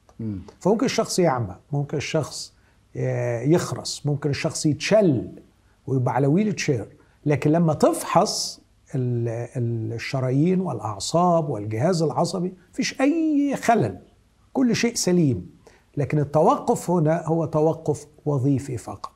[0.60, 2.52] فممكن الشخص يعمى ممكن الشخص
[2.96, 5.28] آه، يخرس ممكن الشخص يتشل
[5.86, 6.88] ويبقى على ويل تشير
[7.26, 8.60] لكن لما تفحص
[8.94, 13.98] ال- ال- الشرايين والأعصاب والجهاز العصبي مفيش أي خلل.
[14.52, 15.50] كل شيء سليم
[15.96, 19.12] لكن التوقف هنا هو توقف وظيفي فقط.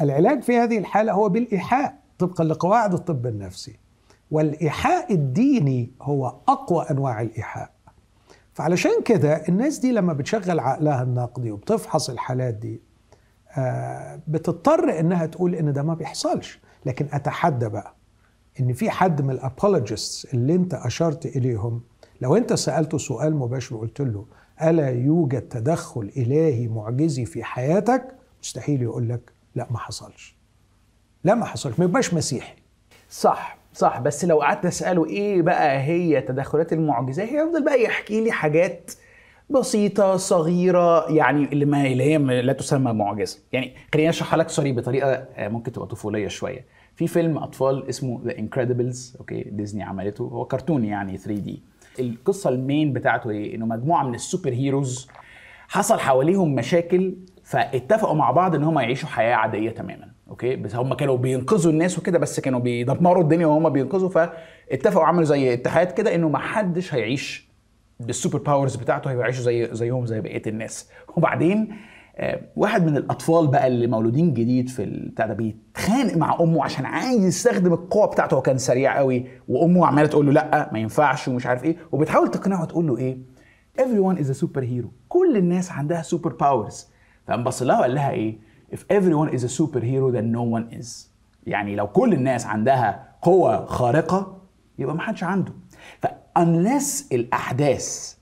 [0.00, 3.76] العلاج في هذه الحالة هو بالإيحاء طبقا لقواعد الطب النفسي.
[4.30, 7.70] والإيحاء الديني هو أقوى أنواع الإيحاء.
[8.54, 12.80] فعلشان كده الناس دي لما بتشغل عقلها النقدي وبتفحص الحالات دي
[13.56, 16.60] آه، بتضطر إنها تقول إن ده ما بيحصلش.
[16.86, 17.94] لكن أتحدى بقى
[18.60, 21.80] إن في حد من الابولوجيستس اللي أنت أشرت إليهم
[22.20, 24.26] لو أنت سألته سؤال مباشر وقلت له
[24.62, 30.36] ألا يوجد تدخل إلهي معجزي في حياتك؟ مستحيل يقول لك لا ما حصلش.
[31.24, 32.54] لا ما حصلش ما يبقاش مسيحي.
[33.10, 34.00] صح صح.
[34.00, 38.92] بس لو قعدت أسأله إيه بقى هي تدخلات المعجزات هيفضل بقى يحكي لي حاجات
[39.50, 44.72] بسيطة صغيرة يعني اللي ما اللي هي لا تسمى معجزة، يعني خليني أشرحها لك sorry
[44.72, 46.64] بطريقة آه، ممكن تبقى طفولية شوية.
[46.94, 50.24] في فيلم أطفال اسمه The Incredibles okay Disney عملته.
[50.24, 51.62] هو كرتون يعني 3D.
[51.98, 55.08] القصة ال main بتاعته إيه؟ إنه مجموعة من ال super heroes
[55.68, 60.94] حصل حواليهم مشاكل فاتفقوا مع بعض إن هم يعيشوا حياة عادية تماما okay بس هم
[60.94, 66.14] كانوا بينقذوا الناس وكده بس كانوا بيدمروا الدنيا وهم بينقذوا فاتفقوا عملوا زي اتحاد كده
[66.14, 67.48] إنه ما حدش هيعيش
[68.00, 71.76] بال super powers بتاعته هيعيشوا زي زيهم زي بقية الناس وبعدين
[72.56, 77.24] واحد من الأطفال بقى اللي مولودين جديد في البتاع ده بيتخانق مع أمه عشان عايز
[77.24, 81.46] يستخدم القوة بتاعته هو كان سريع قوي وأمه عمالة تقول له لأ ما ينفعش ومش
[81.46, 83.18] عارف إيه وبتحاول تقنعه تقول له إيه
[83.80, 84.86] everyone is a superhero.
[85.08, 86.86] كل الناس عندها super powers
[87.26, 88.38] فقام بص لها وقال لها إيه
[88.74, 90.88] if everyone is a superhero then no one is.
[91.46, 94.38] يعني لو كل الناس عندها قوة خارقة
[94.78, 95.52] يبقى ما حدش عنده.
[96.02, 96.06] ف
[96.38, 98.14] unless الأحداث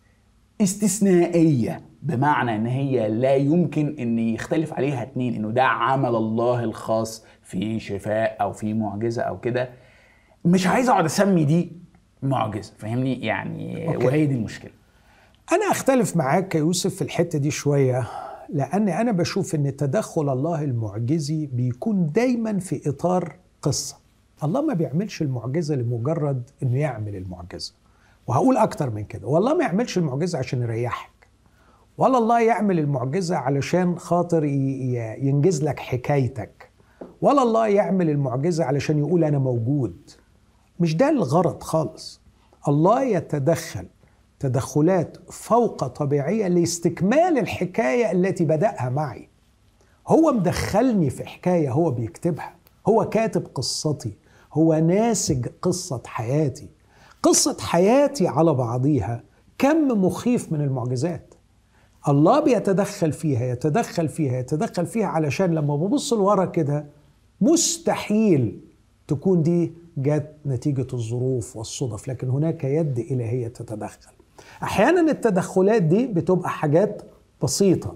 [0.60, 7.24] استثنائية بمعنى إن هي لا يمكن إن يختلف عليها اتنين إنه ده عمل الله الخاص
[7.42, 9.70] في شفاء أو في معجزة أو كده.
[10.44, 11.72] مش عايز أقعد أسمي دي
[12.22, 14.06] معجزة فاهمني؟ يعني أوكي.
[14.06, 14.70] وهي دي المشكلة.
[15.52, 18.06] أنا أختلف معاك يا يوسف في الحتة دي شوية
[18.48, 23.96] لأن أنا بشوف إن تدخل الله المعجزي بيكون دايما في إطار قصة.
[24.44, 27.74] الله ما بيعملش المعجزة لمجرد إنه يعمل المعجزة
[28.26, 29.28] وهقول أكتر من كده.
[29.28, 31.10] والله ما يعملش المعجزة عشان يريحك.
[31.98, 36.70] ولا الله يعمل المعجزة علشان خاطر ينجز لك حكايتك.
[37.22, 40.10] ولا الله يعمل المعجزة علشان يقول أنا موجود.
[40.80, 42.20] مش ده الغرض خالص.
[42.68, 43.86] الله يتدخل
[44.38, 49.28] تدخلات فوق طبيعية لاستكمال الحكاية التي بدأها معي.
[50.08, 52.54] هو مدخلني في حكاية هو بيكتبها.
[52.88, 54.16] هو كاتب قصتي.
[54.52, 56.68] هو ناسج قصة حياتي.
[57.22, 59.22] قصة حياتي على بعضيها
[59.58, 61.29] كم مخيف من المعجزات.
[62.08, 66.86] الله بيتدخل فيها يتدخل فيها يتدخل فيها علشان لما ببص لورا كده
[67.40, 68.60] مستحيل
[69.08, 74.12] تكون دي جت نتيجة الظروف والصدف لكن هناك يد إلهية تتدخل.
[74.62, 77.02] أحيانا التدخلات دي بتبقى حاجات
[77.42, 77.94] بسيطة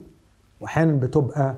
[0.60, 1.56] وأحيانا بتبقى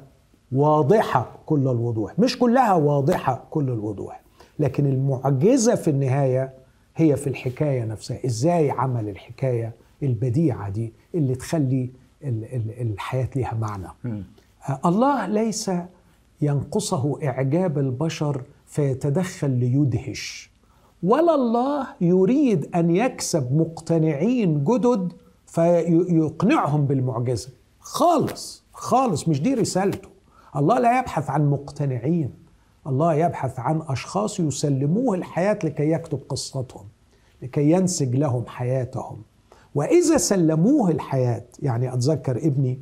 [0.52, 2.18] واضحة كل الوضوح.
[2.18, 4.20] مش كلها واضحة كل الوضوح
[4.58, 6.54] لكن المعجزة في النهاية
[6.96, 8.26] هي في الحكاية نفسها.
[8.26, 11.90] إزاي عمل الحكاية البديعة دي اللي تخلي
[12.80, 13.88] الحياة لها معنى.
[14.84, 15.70] الله ليس
[16.40, 20.50] ينقصه إعجاب البشر فيتدخل ليدهش.
[21.02, 25.12] ولا الله يريد أن يكسب مقتنعين جدد
[25.46, 27.48] فيقنعهم بالمعجزة.
[27.80, 30.08] خالص خالص مش دي رسالته.
[30.56, 32.30] الله لا يبحث عن مقتنعين.
[32.86, 36.84] الله يبحث عن أشخاص يسلموه الحياة لكي يكتب قصتهم
[37.42, 39.22] لكي ينسج لهم حياتهم.
[39.76, 42.80] وإذا سلموه الحياة يعني أتذكر ابني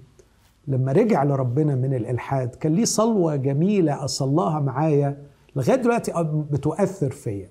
[0.68, 5.22] لما رجع لربنا من الإلحاد كان ليه صلوة جميلة أصلاها معايا
[5.56, 6.12] لغاية دلوقتي
[6.50, 7.48] بتؤثر فيا.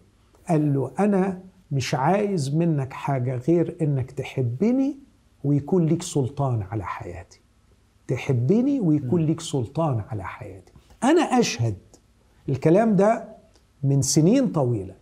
[0.50, 1.40] قال له أنا
[1.72, 4.98] مش عايز منك حاجة غير إنك تحبني
[5.44, 7.40] ويكون ليك سلطان على حياتي.
[8.08, 10.74] تحبني ويكون ليك سلطان على حياتي.
[11.04, 11.76] أنا أشهد
[12.50, 13.28] الكلام ده
[13.84, 14.96] من سنين طويلة.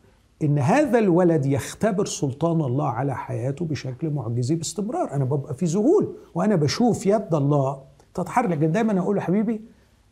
[0.44, 5.14] إن هذا الولد يختبر سلطان الله على حياته بشكل معجزي باستمرار.
[5.14, 7.82] أنا ببقى في ذهول وأنا بشوف يد الله
[8.14, 8.50] تتحرك.
[8.50, 9.62] لكن دايما أقول حبيبي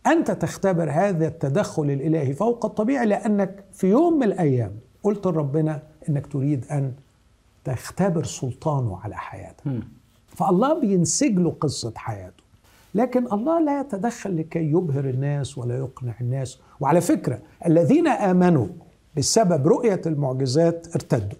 [0.07, 4.71] أنت تختبر هذا التدخل الإلهي فوق الطبيعي لأنك في يوم من الأيام
[5.03, 6.93] قلت لربنا إنك تريد أن
[7.63, 9.63] تختبر سلطانه على حياتك.
[10.27, 12.43] فالله بينسج له قصة حياته.
[12.95, 16.59] لكن الله لا يتدخل لكي يبهر الناس ولا يقنع الناس.
[16.79, 18.67] وعلى فكرة الذين آمنوا
[19.19, 21.39] بسبب رؤية المعجزات ارتدوا.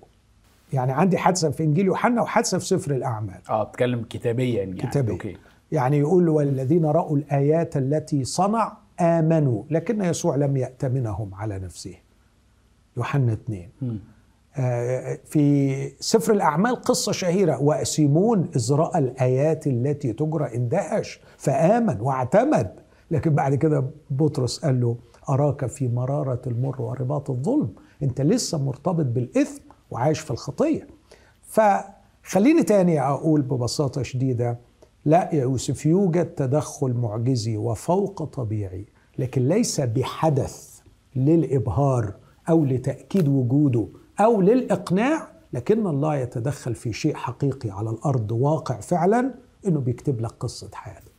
[0.74, 3.40] يعني عندي حادثة في إنجيل يوحنا وحادثة في سفر الأعمال.
[3.50, 4.82] آه بتكلم كتابيا يعني.
[4.82, 5.14] كتابيا.
[5.14, 5.38] أوكي.
[5.72, 11.96] يعني يقول والذين رأوا الآيات التي صنع آمنوا لكن يسوع لم ياتمنهم على نفسه.
[12.98, 13.70] يوحنا 2
[14.58, 17.62] آه في سفر الأعمال قصة شهيرة.
[17.62, 22.72] وأسيمون إذ رأى الآيات التي تجرى اندهش فآمن واعتمد.
[23.12, 24.98] لكن بعد كده بطرس قال له
[25.34, 27.70] أراك في مرارة المر ورباط الظلم.
[28.04, 29.62] أنت لسه مرتبط بالإثم
[29.92, 30.88] وعايش في الخطية.
[31.44, 34.58] فخليني تاني أقول ببساطة شديدة
[35.06, 38.86] لا يا يوسف يوجد تدخل معجزي وفوق طبيعي
[39.18, 40.80] لكن ليس بحدث
[41.16, 42.14] للإبهار
[42.50, 43.88] أو لتأكيد وجوده
[44.20, 49.34] أو للإقناع لكن الله يتدخل في شيء حقيقي على الأرض واقع فعلا
[49.68, 51.12] إنه بيكتب لك قصة حياتك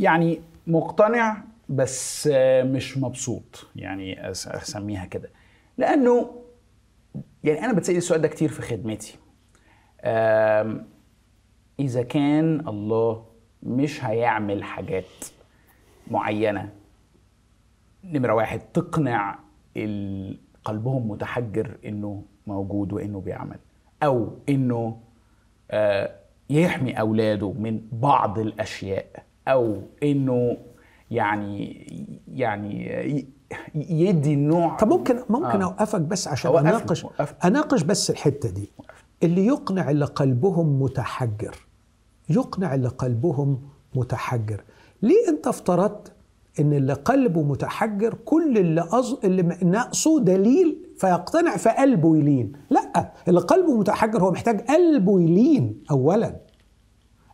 [0.00, 2.28] يعني مقتنع بس
[2.62, 3.66] مش مبسوط.
[3.76, 5.30] يعني أسميها كده.
[5.78, 6.42] لأنه
[7.44, 9.18] يعني أنا بتسأل السؤال ده كتير في خدمتي.
[11.80, 13.26] إذا كان الله
[13.62, 15.04] مش هيعمل حاجات
[16.10, 16.72] معينة
[18.04, 19.38] نمرة واحد تقنع
[20.64, 23.58] قلبهم متحجر إنه موجود وإنه بيعمل
[24.02, 25.00] أو إنه
[25.70, 26.14] آه،
[26.50, 30.56] يحمي أولاده من بعض الأشياء أو إنه
[31.10, 31.74] يعني
[32.28, 33.26] يعني
[33.74, 35.64] يدي النوع طب ممكن ممكن آه.
[35.64, 37.06] أوقفك بس عشان اناقش
[37.44, 38.70] أناقش بس الحتة دي.
[39.22, 41.56] اللي يقنع اللي قلبهم متحجر.
[42.28, 43.60] يقنع اللي قلبهم
[43.94, 44.64] متحجر.
[45.02, 46.12] ليه أنت افترضت
[46.60, 49.16] إن اللي قلبه متحجر كل اللي أز...
[49.24, 56.36] اللي ناقصه دليل فيقتنع فقلبه يلين؟ لا اللي قلبه متحجر هو محتاج قلبه يلين اولا.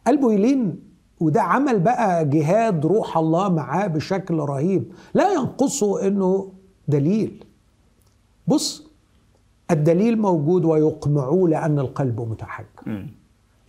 [0.07, 0.90] قلبه يلين
[1.21, 4.93] وده عمل بقى جهاد روح الله معاه بشكل رهيب.
[5.15, 6.53] لا ينقصه إنه
[6.89, 7.45] دليل.
[8.47, 8.87] بص
[9.71, 13.07] الدليل موجود ويقمعوه لأن القلب متحجر.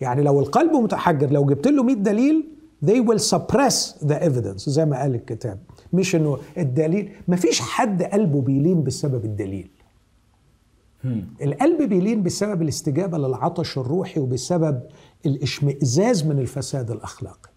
[0.00, 2.44] يعني لو القلب متحجر لو جبت له 100 دليل
[2.86, 5.58] they will suppress the evidence زي ما قال الكتاب.
[5.92, 9.70] مش إنه الدليل ما فيش حد قلبه بيلين بسبب الدليل.
[11.42, 14.80] القلب بيلين بسبب الاستجابة للعطش الروحي وبسبب
[15.26, 17.50] الاشمئزاز من الفساد الأخلاقي.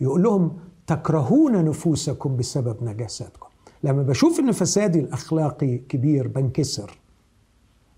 [0.00, 3.46] يقول لهم تكرهون نفوسكم بسبب نجاساتكم.
[3.84, 6.98] لما بشوف إن فسادي الأخلاقي كبير بنكسر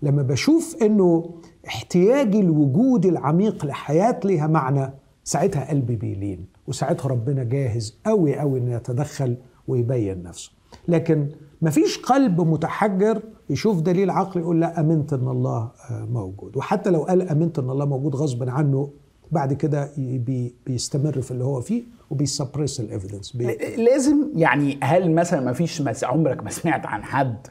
[0.01, 1.33] لما بشوف إنه
[1.67, 8.75] احتياجي الوجود العميق لحياة لها معنى ساعتها قلبي بيلين وساعتها ربنا جاهز قوي قوي إنه
[8.75, 9.37] يتدخل
[9.67, 10.51] ويبين نفسه.
[10.87, 11.29] لكن
[11.63, 15.57] مفيش قلب متحجر يشوف دليل عقلي يقول لا آمنت إن الله
[15.91, 18.89] آه، موجود وحتى لو قال آمنت إن الله موجود غصبا عنه
[19.31, 23.35] بعد كده بي بيستمر في اللي هو فيه وبي suppress ال evidence
[23.77, 25.83] لازم يعني هل مثلا ما فيش.
[26.03, 27.47] عمرك ما سمعت عن حد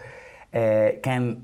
[0.55, 1.39] آه كان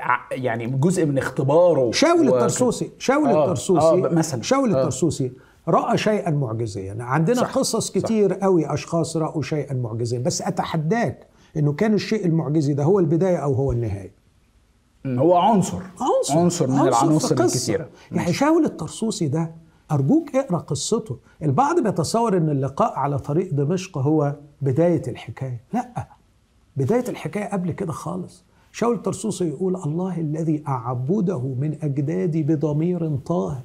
[0.00, 4.78] ع- يعني جزء من اختباره شاول و- الطرسوسي شاول آه، الطرسوسي آه، مثلا شاول آه.
[4.78, 5.32] الطرسوسي
[5.68, 7.94] رأى شيئا معجزيا عندنا صح، قصص صح.
[7.94, 13.36] كتير قوي أشخاص رأوا شيئا معجزيا بس أتحداك إنه كان الشيء المعجزي ده هو البداية
[13.36, 14.12] أو هو النهاية.
[15.06, 15.82] هو عنصر.
[16.00, 16.38] عنصر.
[16.38, 17.34] عنصر من في العناصر.
[17.44, 17.88] الكثيرة.
[18.12, 19.54] يعني شاول الترسوسي ده
[19.92, 21.18] أرجوك اقرأ قصته.
[21.42, 25.60] البعض بيتصور أن اللقاء على طريق دمشق هو بداية الحكاية.
[25.74, 26.08] لأ
[26.76, 28.44] بداية الحكاية قبل كده خالص.
[28.72, 33.62] شاول الترسوسي يقول الله الذي أعبده من أجدادي بضمير طاهر.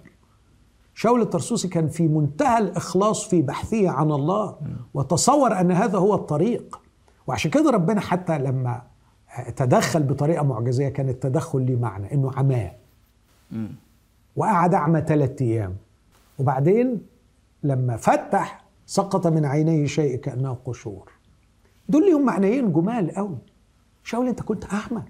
[0.94, 4.56] شاول الترسوسي كان في منتهى الإخلاص في بحثه عن الله
[4.94, 6.80] وتصور أن هذا هو الطريق.
[7.28, 8.82] وعشان كده ربنا حتى لما
[9.56, 12.72] تدخل بطريقة معجزية كان التدخل ليه معنى أنه عماه.
[14.36, 15.76] وقعد أعمى ثلاثة أيام.
[16.40, 17.02] وبعدين
[17.64, 21.12] لما فتح سقط من عينيه شيء كأنه قشور.
[21.90, 23.38] دول ليهم معنيين جمال قوي.
[24.04, 25.04] شاول أنت كنت أعمى.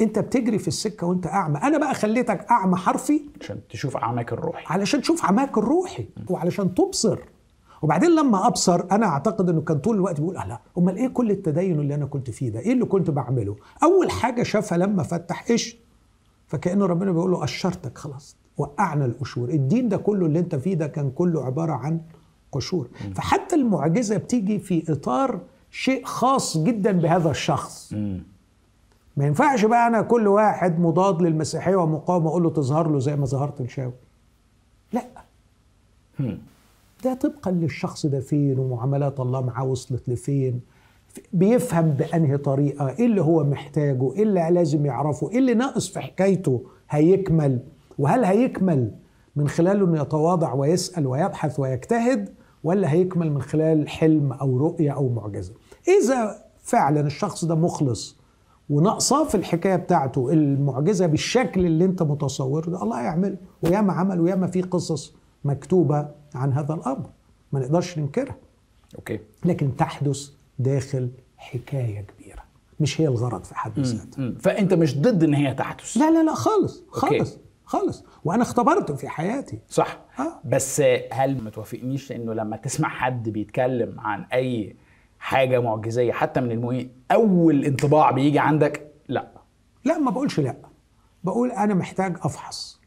[0.00, 1.58] أنت بتجري في السكة وأنت أعمى.
[1.58, 3.20] أنا بقى خليتك أعمى حرفي.
[3.40, 4.64] عشان تشوف اعماق الروحي.
[4.66, 6.06] علشان تشوف عماك الروحي.
[6.30, 7.18] وعلشان تبصر.
[7.82, 11.80] وبعدين لما أبصر أنا أعتقد إنه كان طول الوقت بيقول لا أمال إيه كل التدين
[11.80, 15.76] اللي أنا كنت فيه ده؟ إيه اللي كنت بعمله؟ أول حاجة شافها لما فتح إيش؟
[16.46, 19.48] فكأن ربنا بيقول له أشرتك خلاص وقعنا القشور.
[19.48, 22.00] الدين ده كله اللي أنت فيه ده كان كله عبارة عن
[22.52, 22.88] قشور.
[23.14, 27.92] فحتى المعجزة بتيجي في إطار شيء خاص جدا بهذا الشخص.
[29.16, 33.26] ما ينفعش بقى أنا كل واحد مضاد للمسيحية ومقاومة أقول له تظهر له زي ما
[33.26, 33.92] ظهرت لشاول
[34.92, 35.04] لا.
[37.04, 40.60] ده طبقا للشخص ده فين ومعاملات الله معاه وصلت لفين؟
[41.32, 46.00] بيفهم بأنهي طريقة إيه اللي هو محتاجه إيه اللي لازم يعرفه إيه اللي ناقص في
[46.00, 47.58] حكايته هيكمل؟
[47.98, 48.90] وهل هيكمل
[49.36, 52.28] من خلاله إنه يتواضع ويسأل ويبحث ويجتهد
[52.64, 55.52] ولا هيكمل من خلال حلم أو رؤية أو معجزة؟
[56.02, 58.16] إذا فعلا الشخص ده مخلص
[58.70, 64.46] وناقصاه في الحكاية بتاعته المعجزة بالشكل اللي أنت متصوره ده الله يعمله وياما عمل وياما
[64.46, 67.10] في قصص مكتوبة عن هذا الأمر.
[67.52, 68.36] ما نقدرش ننكرها.
[68.96, 69.20] okay.
[69.44, 72.42] لكن تحدث داخل حكاية كبيرة.
[72.80, 74.34] مش هي الغرض في حد ذاتها.
[74.40, 75.96] فأنت مش ضد إن هي تحدث.
[75.96, 77.18] لا لا لا خالص okay.
[77.18, 78.04] خالص خالص.
[78.24, 79.58] وأنا اختبرته في حياتي.
[79.68, 79.98] صح.
[80.18, 80.40] آه.
[80.44, 84.76] بس هل ما توافقنيش إنه لما تسمع حد بيتكلم عن أي
[85.18, 89.28] حاجة معجزية حتى من المؤمنين أول انطباع بيجي عندك؟ لا.
[89.84, 90.56] لا ما بقولش لا.
[91.24, 92.80] بقول أنا محتاج أفحص.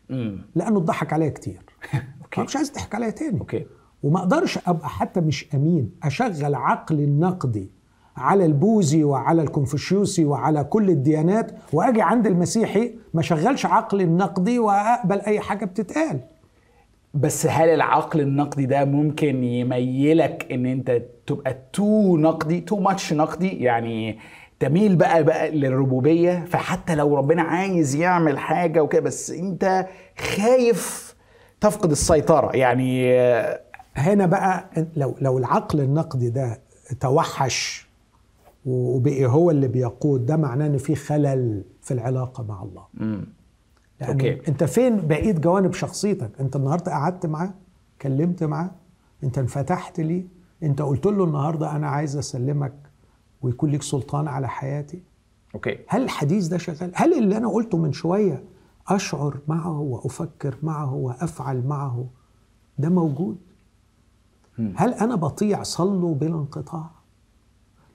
[0.56, 1.62] لأنه اتضحك عليا كتير.
[2.38, 2.48] okay.
[2.48, 3.40] مش عايز تضحك عليا تاني.
[3.40, 3.66] okay.
[4.04, 5.92] وما أقدرش أبقى حتى مش أمين.
[6.04, 7.72] أشغل عقلي النقدي
[8.18, 15.20] على البوذي وعلى الكونفوشيوسي وعلى كل الديانات وأجي عند المسيحي ما شغلش عقلي النقدي وأقبل
[15.22, 16.20] أي حاجة بتتقال.
[17.14, 23.48] بس هل العقل النقدي ده ممكن يميلك إن أنت تبقى too نقدي too much نقدي؟
[23.64, 24.20] يعني
[24.60, 31.13] تميل بقى بقى للربوبية؟ فحتى لو ربنا عايز يعمل حاجة وكده بس أنت خايف
[31.64, 32.56] تفقد السيطرة.
[32.56, 33.18] يعني
[33.96, 36.60] هنا بقى لو لو العقل النقدي ده
[37.00, 37.88] توحش
[38.66, 42.86] وبقي هو اللي بيقود ده معناه إن في خلل في العلاقة مع الله.
[42.94, 43.26] مم.
[44.02, 44.42] لأن أوكي.
[44.48, 46.30] أنت فين؟ بقيت جوانب شخصيتك.
[46.40, 47.54] أنت النهارده قعدت معاه
[48.02, 48.72] كلمت معاه
[49.24, 50.24] أنت انفتحت ليه؟
[50.64, 52.74] أنت قلت له النهارده أنا عايز أسلمك
[53.42, 55.04] ويكون لك سلطان على حياتي.
[55.56, 55.78] أوكي.
[55.88, 58.44] هل الحديث ده شغال؟ هل اللي أنا قلته من شوية
[58.88, 62.06] أشعر معه وأفكر معه وأفعل معه
[62.80, 63.38] ده موجود.
[64.76, 66.90] هل أنا بطيع صلوا بلا انقطاع؟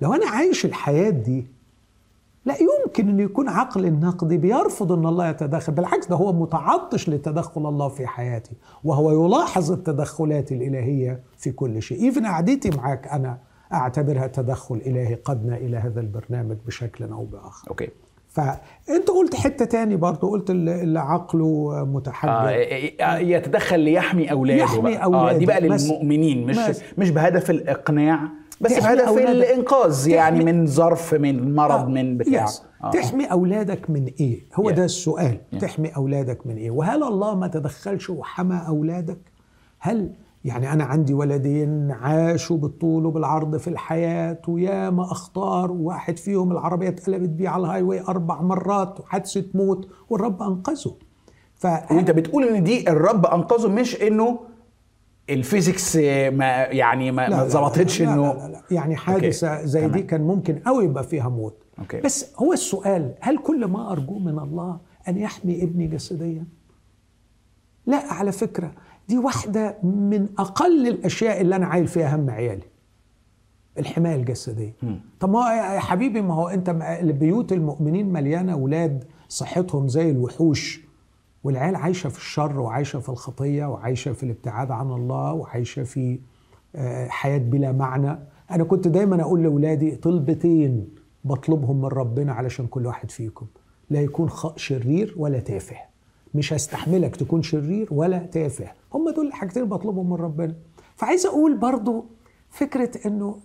[0.00, 1.46] لو أنا عايش الحياة دي
[2.44, 7.68] لا يمكن أن يكون عقل النقدي بيرفض أن الله يتدخل بالعكس ده هو متعطش لتدخل
[7.68, 8.52] الله في حياتي
[8.84, 12.02] وهو يلاحظ التدخلات الإلهية في كل شيء.
[12.04, 13.38] even قعدتي معاك أنا
[13.72, 17.68] أعتبرها تدخل إلهي قدنا إلى هذا البرنامج بشكل أو بآخر.
[17.70, 17.88] okay.
[18.42, 22.30] فأنت قلت حتة تاني برضه قلت اللي عقله متحجر
[23.00, 25.04] آه يتدخل ليحمي أولاده يحمي بقى.
[25.04, 25.30] أولاده.
[25.34, 26.56] آه دي بقى للمؤمنين مش.
[26.98, 28.20] مش بهدف الإقناع
[28.60, 29.08] بس بهدف.
[29.18, 32.62] الإنقاذ يعني من ظرف من مرض آه، من بتاع yes.
[32.84, 32.90] آه.
[32.90, 34.74] تحمي أولادك من إيه هو Yeah.
[34.74, 35.58] ده السؤال Yeah.
[35.58, 39.18] تحمي أولادك من إيه وهل الله ما تدخلش وحمى أولادك
[39.78, 40.10] هل
[40.44, 47.28] يعني أنا عندي ولدين عاشوا بالطول وبالعرض في الحياة وياما أخطار وواحد فيهم العربية اتقلبت
[47.28, 50.94] بيه على ال highway أربع مرات وحادثة موت والرب أنقذه
[51.54, 51.66] ف...
[51.66, 54.38] وأنت بتقول إن دي الرب أنقذه مش إنه
[55.30, 57.42] ال physics ما يعني ما لا، ما
[58.04, 58.62] لا، لا، لا، إنه.
[58.70, 59.92] يعني حادثة زي تمام.
[59.92, 62.00] دي كان ممكن قوي يبقى فيها موت okay.
[62.00, 64.78] بس هو السؤال هل كل ما أرجوه من الله
[65.08, 66.44] أن يحمي ابني جسديا
[67.86, 68.72] لا على فكرة
[69.08, 72.62] دي واحدة من أقل الأشياء اللي أنا عايل فيها هم عيالي.
[73.78, 74.74] الحماية الجسدية.
[75.20, 76.70] طب ما هو يا حبيبي ما هو أنت
[77.02, 80.80] بيوت المؤمنين مليانة أولاد صحتهم زي الوحوش
[81.44, 86.18] والعيال عايشة في الشر وعايشة في الخطية وعايشة في الابتعاد عن الله وعايشة في
[86.76, 88.18] آه، حياة بلا معنى.
[88.50, 90.88] أنا كنت دايما أقول لأولادي طلبتين
[91.24, 93.46] بطلبهم من ربنا علشان كل واحد فيكم.
[93.90, 95.76] لا يكون شرير ولا تافه.
[96.34, 98.72] مش هستحملك تكون شرير ولا تافه.
[98.94, 100.54] هم دول الحاجتين اللي بطلبهم من ربنا.
[100.96, 102.04] فعايز أقول برضو
[102.50, 103.38] فكرة أنه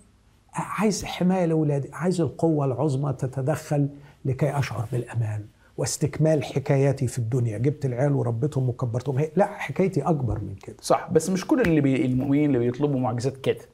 [0.54, 3.90] عايز حماية لأولادي عايز القوة العظمى تتدخل
[4.26, 5.46] لكي أشعر بالأمان
[5.78, 7.58] واستكمال حكاياتي في الدنيا.
[7.58, 9.18] جبت العيال وربيتهم وكبرتهم.
[9.18, 10.76] هي لا حكايتي أكبر من كده.
[10.82, 13.66] صح بس مش كل اللي بي المؤمنين اللي بيطلبوا معجزات كده.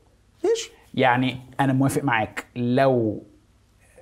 [0.44, 0.72] ماشي.
[0.94, 2.46] يعني أنا موافق معاك.
[2.56, 3.24] لو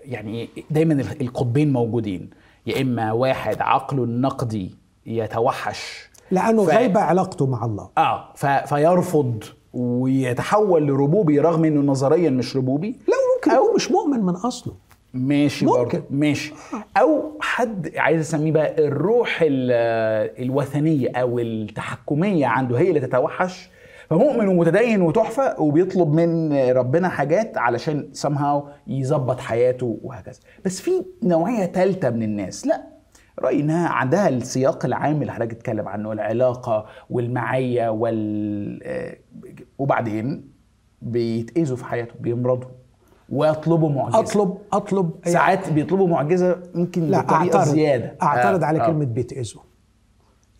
[0.05, 2.29] يعني دايما القطبين موجودين
[2.65, 4.75] يا إما واحد عقله النقدي
[5.07, 6.09] يتوحش.
[6.31, 7.89] لأنه ف- غايبة علاقته مع الله.
[7.97, 8.45] آه ف...
[8.45, 9.43] فيرفض
[9.73, 12.99] ويتحول لربوبي رغم إنه نظريا مش ربوبي.
[13.07, 14.73] لا ممكن يكون مش مؤمن من أصله.
[15.13, 15.77] ماشي ممكن.
[15.97, 16.53] برضه ماشي
[16.97, 23.69] أو حد عايز أسميه بقى الروح ال- الوثنية أو التحكمية عنده هي اللي تتوحش.
[24.09, 30.39] فمؤمن ومتدين وتحفة وبيطلب من ربنا حاجات علشان somehow يظبط حياته وهكذا.
[30.65, 30.91] بس في
[31.23, 32.67] نوعية ثالثه من الناس.
[32.67, 32.96] لا
[33.39, 39.17] رايي انها عندها السياق العام اللي حضرتك بتتكلم عنه العلاقة والمعية وال آه،
[39.77, 40.51] وبعدين
[41.01, 42.69] بيتأذوا في حياتهم بيمرضوا
[43.29, 44.19] ويطلبوا معجزة.
[44.19, 48.15] أطلب أطلب ساعات بيطلبوا معجزة يمكن لا بطريقة أعترض زيادة.
[48.21, 48.87] أعترض آه، على آه.
[48.87, 49.61] كلمة بيتأذوا.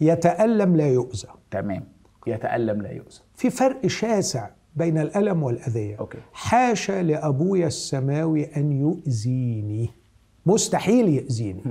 [0.02, 1.28] يتألم لا يؤذى.
[1.52, 1.84] تمام.
[2.28, 3.20] يتألم لا يؤذى.
[3.36, 5.96] في فرق شاسع بين الألم والأذية.
[6.00, 6.18] okay.
[6.34, 9.90] حاشا لأبويا السماوي أن يؤذيني.
[10.46, 11.64] مستحيل يأذيني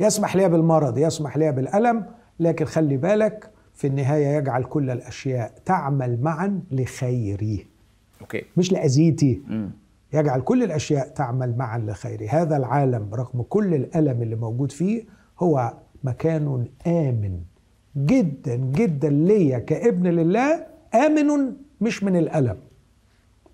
[0.00, 2.06] يسمح لي بالمرض يسمح لي بالألم
[2.40, 7.66] لكن خلي بالك في النهاية يجعل كل الأشياء تعمل معا لخيري.
[8.20, 8.42] okay.
[8.56, 9.42] مش لأذيتي.
[10.12, 12.28] يجعل كل الأشياء تعمل معا لخيري.
[12.28, 15.04] هذا العالم رغم كل الألم اللي موجود فيه
[15.40, 15.74] هو
[16.04, 17.40] مكان آمن.
[17.96, 22.58] جدا جدا ليا كابن لله آمن مش من الألم.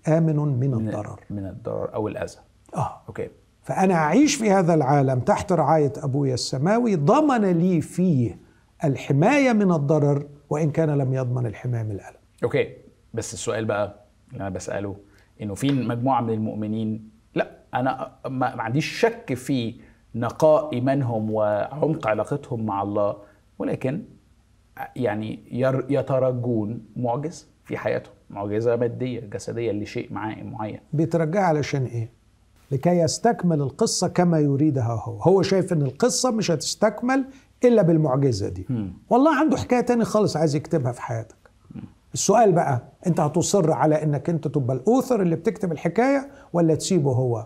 [0.07, 1.19] آمن من من الضرر.
[1.29, 2.37] من الضرر أو الأذى.
[2.75, 3.01] آه.
[3.07, 3.29] okay.
[3.63, 8.39] فأنا أعيش في هذا العالم تحت رعاية أبويا السماوي ضمن لي فيه
[8.83, 12.17] الحماية من الضرر وإن كان لم يضمن الحماية من الألم.
[12.43, 12.73] okay
[13.13, 14.95] بس السؤال بقى اللي أنا بسأله
[15.41, 19.75] إنه في مجموعة من المؤمنين لا أنا ما عنديش شك في
[20.15, 23.17] نقاء إيمانهم وعمق علاقتهم مع الله
[23.59, 24.03] ولكن
[24.95, 25.39] يعني
[25.89, 30.79] يترجون معجز في حياتهم معجزة مادية جسدية لشيء معين معين.
[30.93, 32.09] بيترجع علشان إيه؟
[32.73, 35.17] لكي يستكمل القصة كما يريدها هو.
[35.21, 37.25] هو شايف إن القصة مش هتستكمل
[37.63, 38.67] إلا بالمعجزة دي.
[39.09, 41.35] والله عنده حكاية تاني خالص عايز يكتبها في حياتك.
[42.13, 47.11] السؤال بقى أنت هتصر على إنك أنت تبقى ال author اللي بتكتب الحكاية ولا تسيبه
[47.11, 47.45] هو؟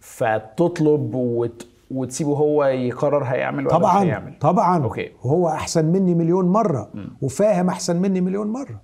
[0.00, 1.66] فتطلب وت...
[1.90, 4.38] وتسيبه هو يقرر هيعمل ولا طبعا هيعمل.
[4.40, 4.84] طبعا.
[4.84, 5.10] okay.
[5.24, 6.90] وهو أحسن مني مليون مرة
[7.22, 8.80] وفاهم أحسن مني مليون مرة.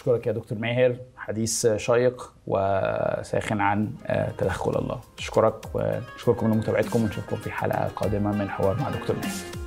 [0.00, 0.08] yes.
[0.08, 7.36] أشكرك يا دكتور ماهر حديث شيق وساخن عن آه، تدخل الله أشكرك ونشكركم لمتابعتكم ونشوفكم
[7.36, 9.59] في حلقة قادمة من حوار مع دكتور ماهر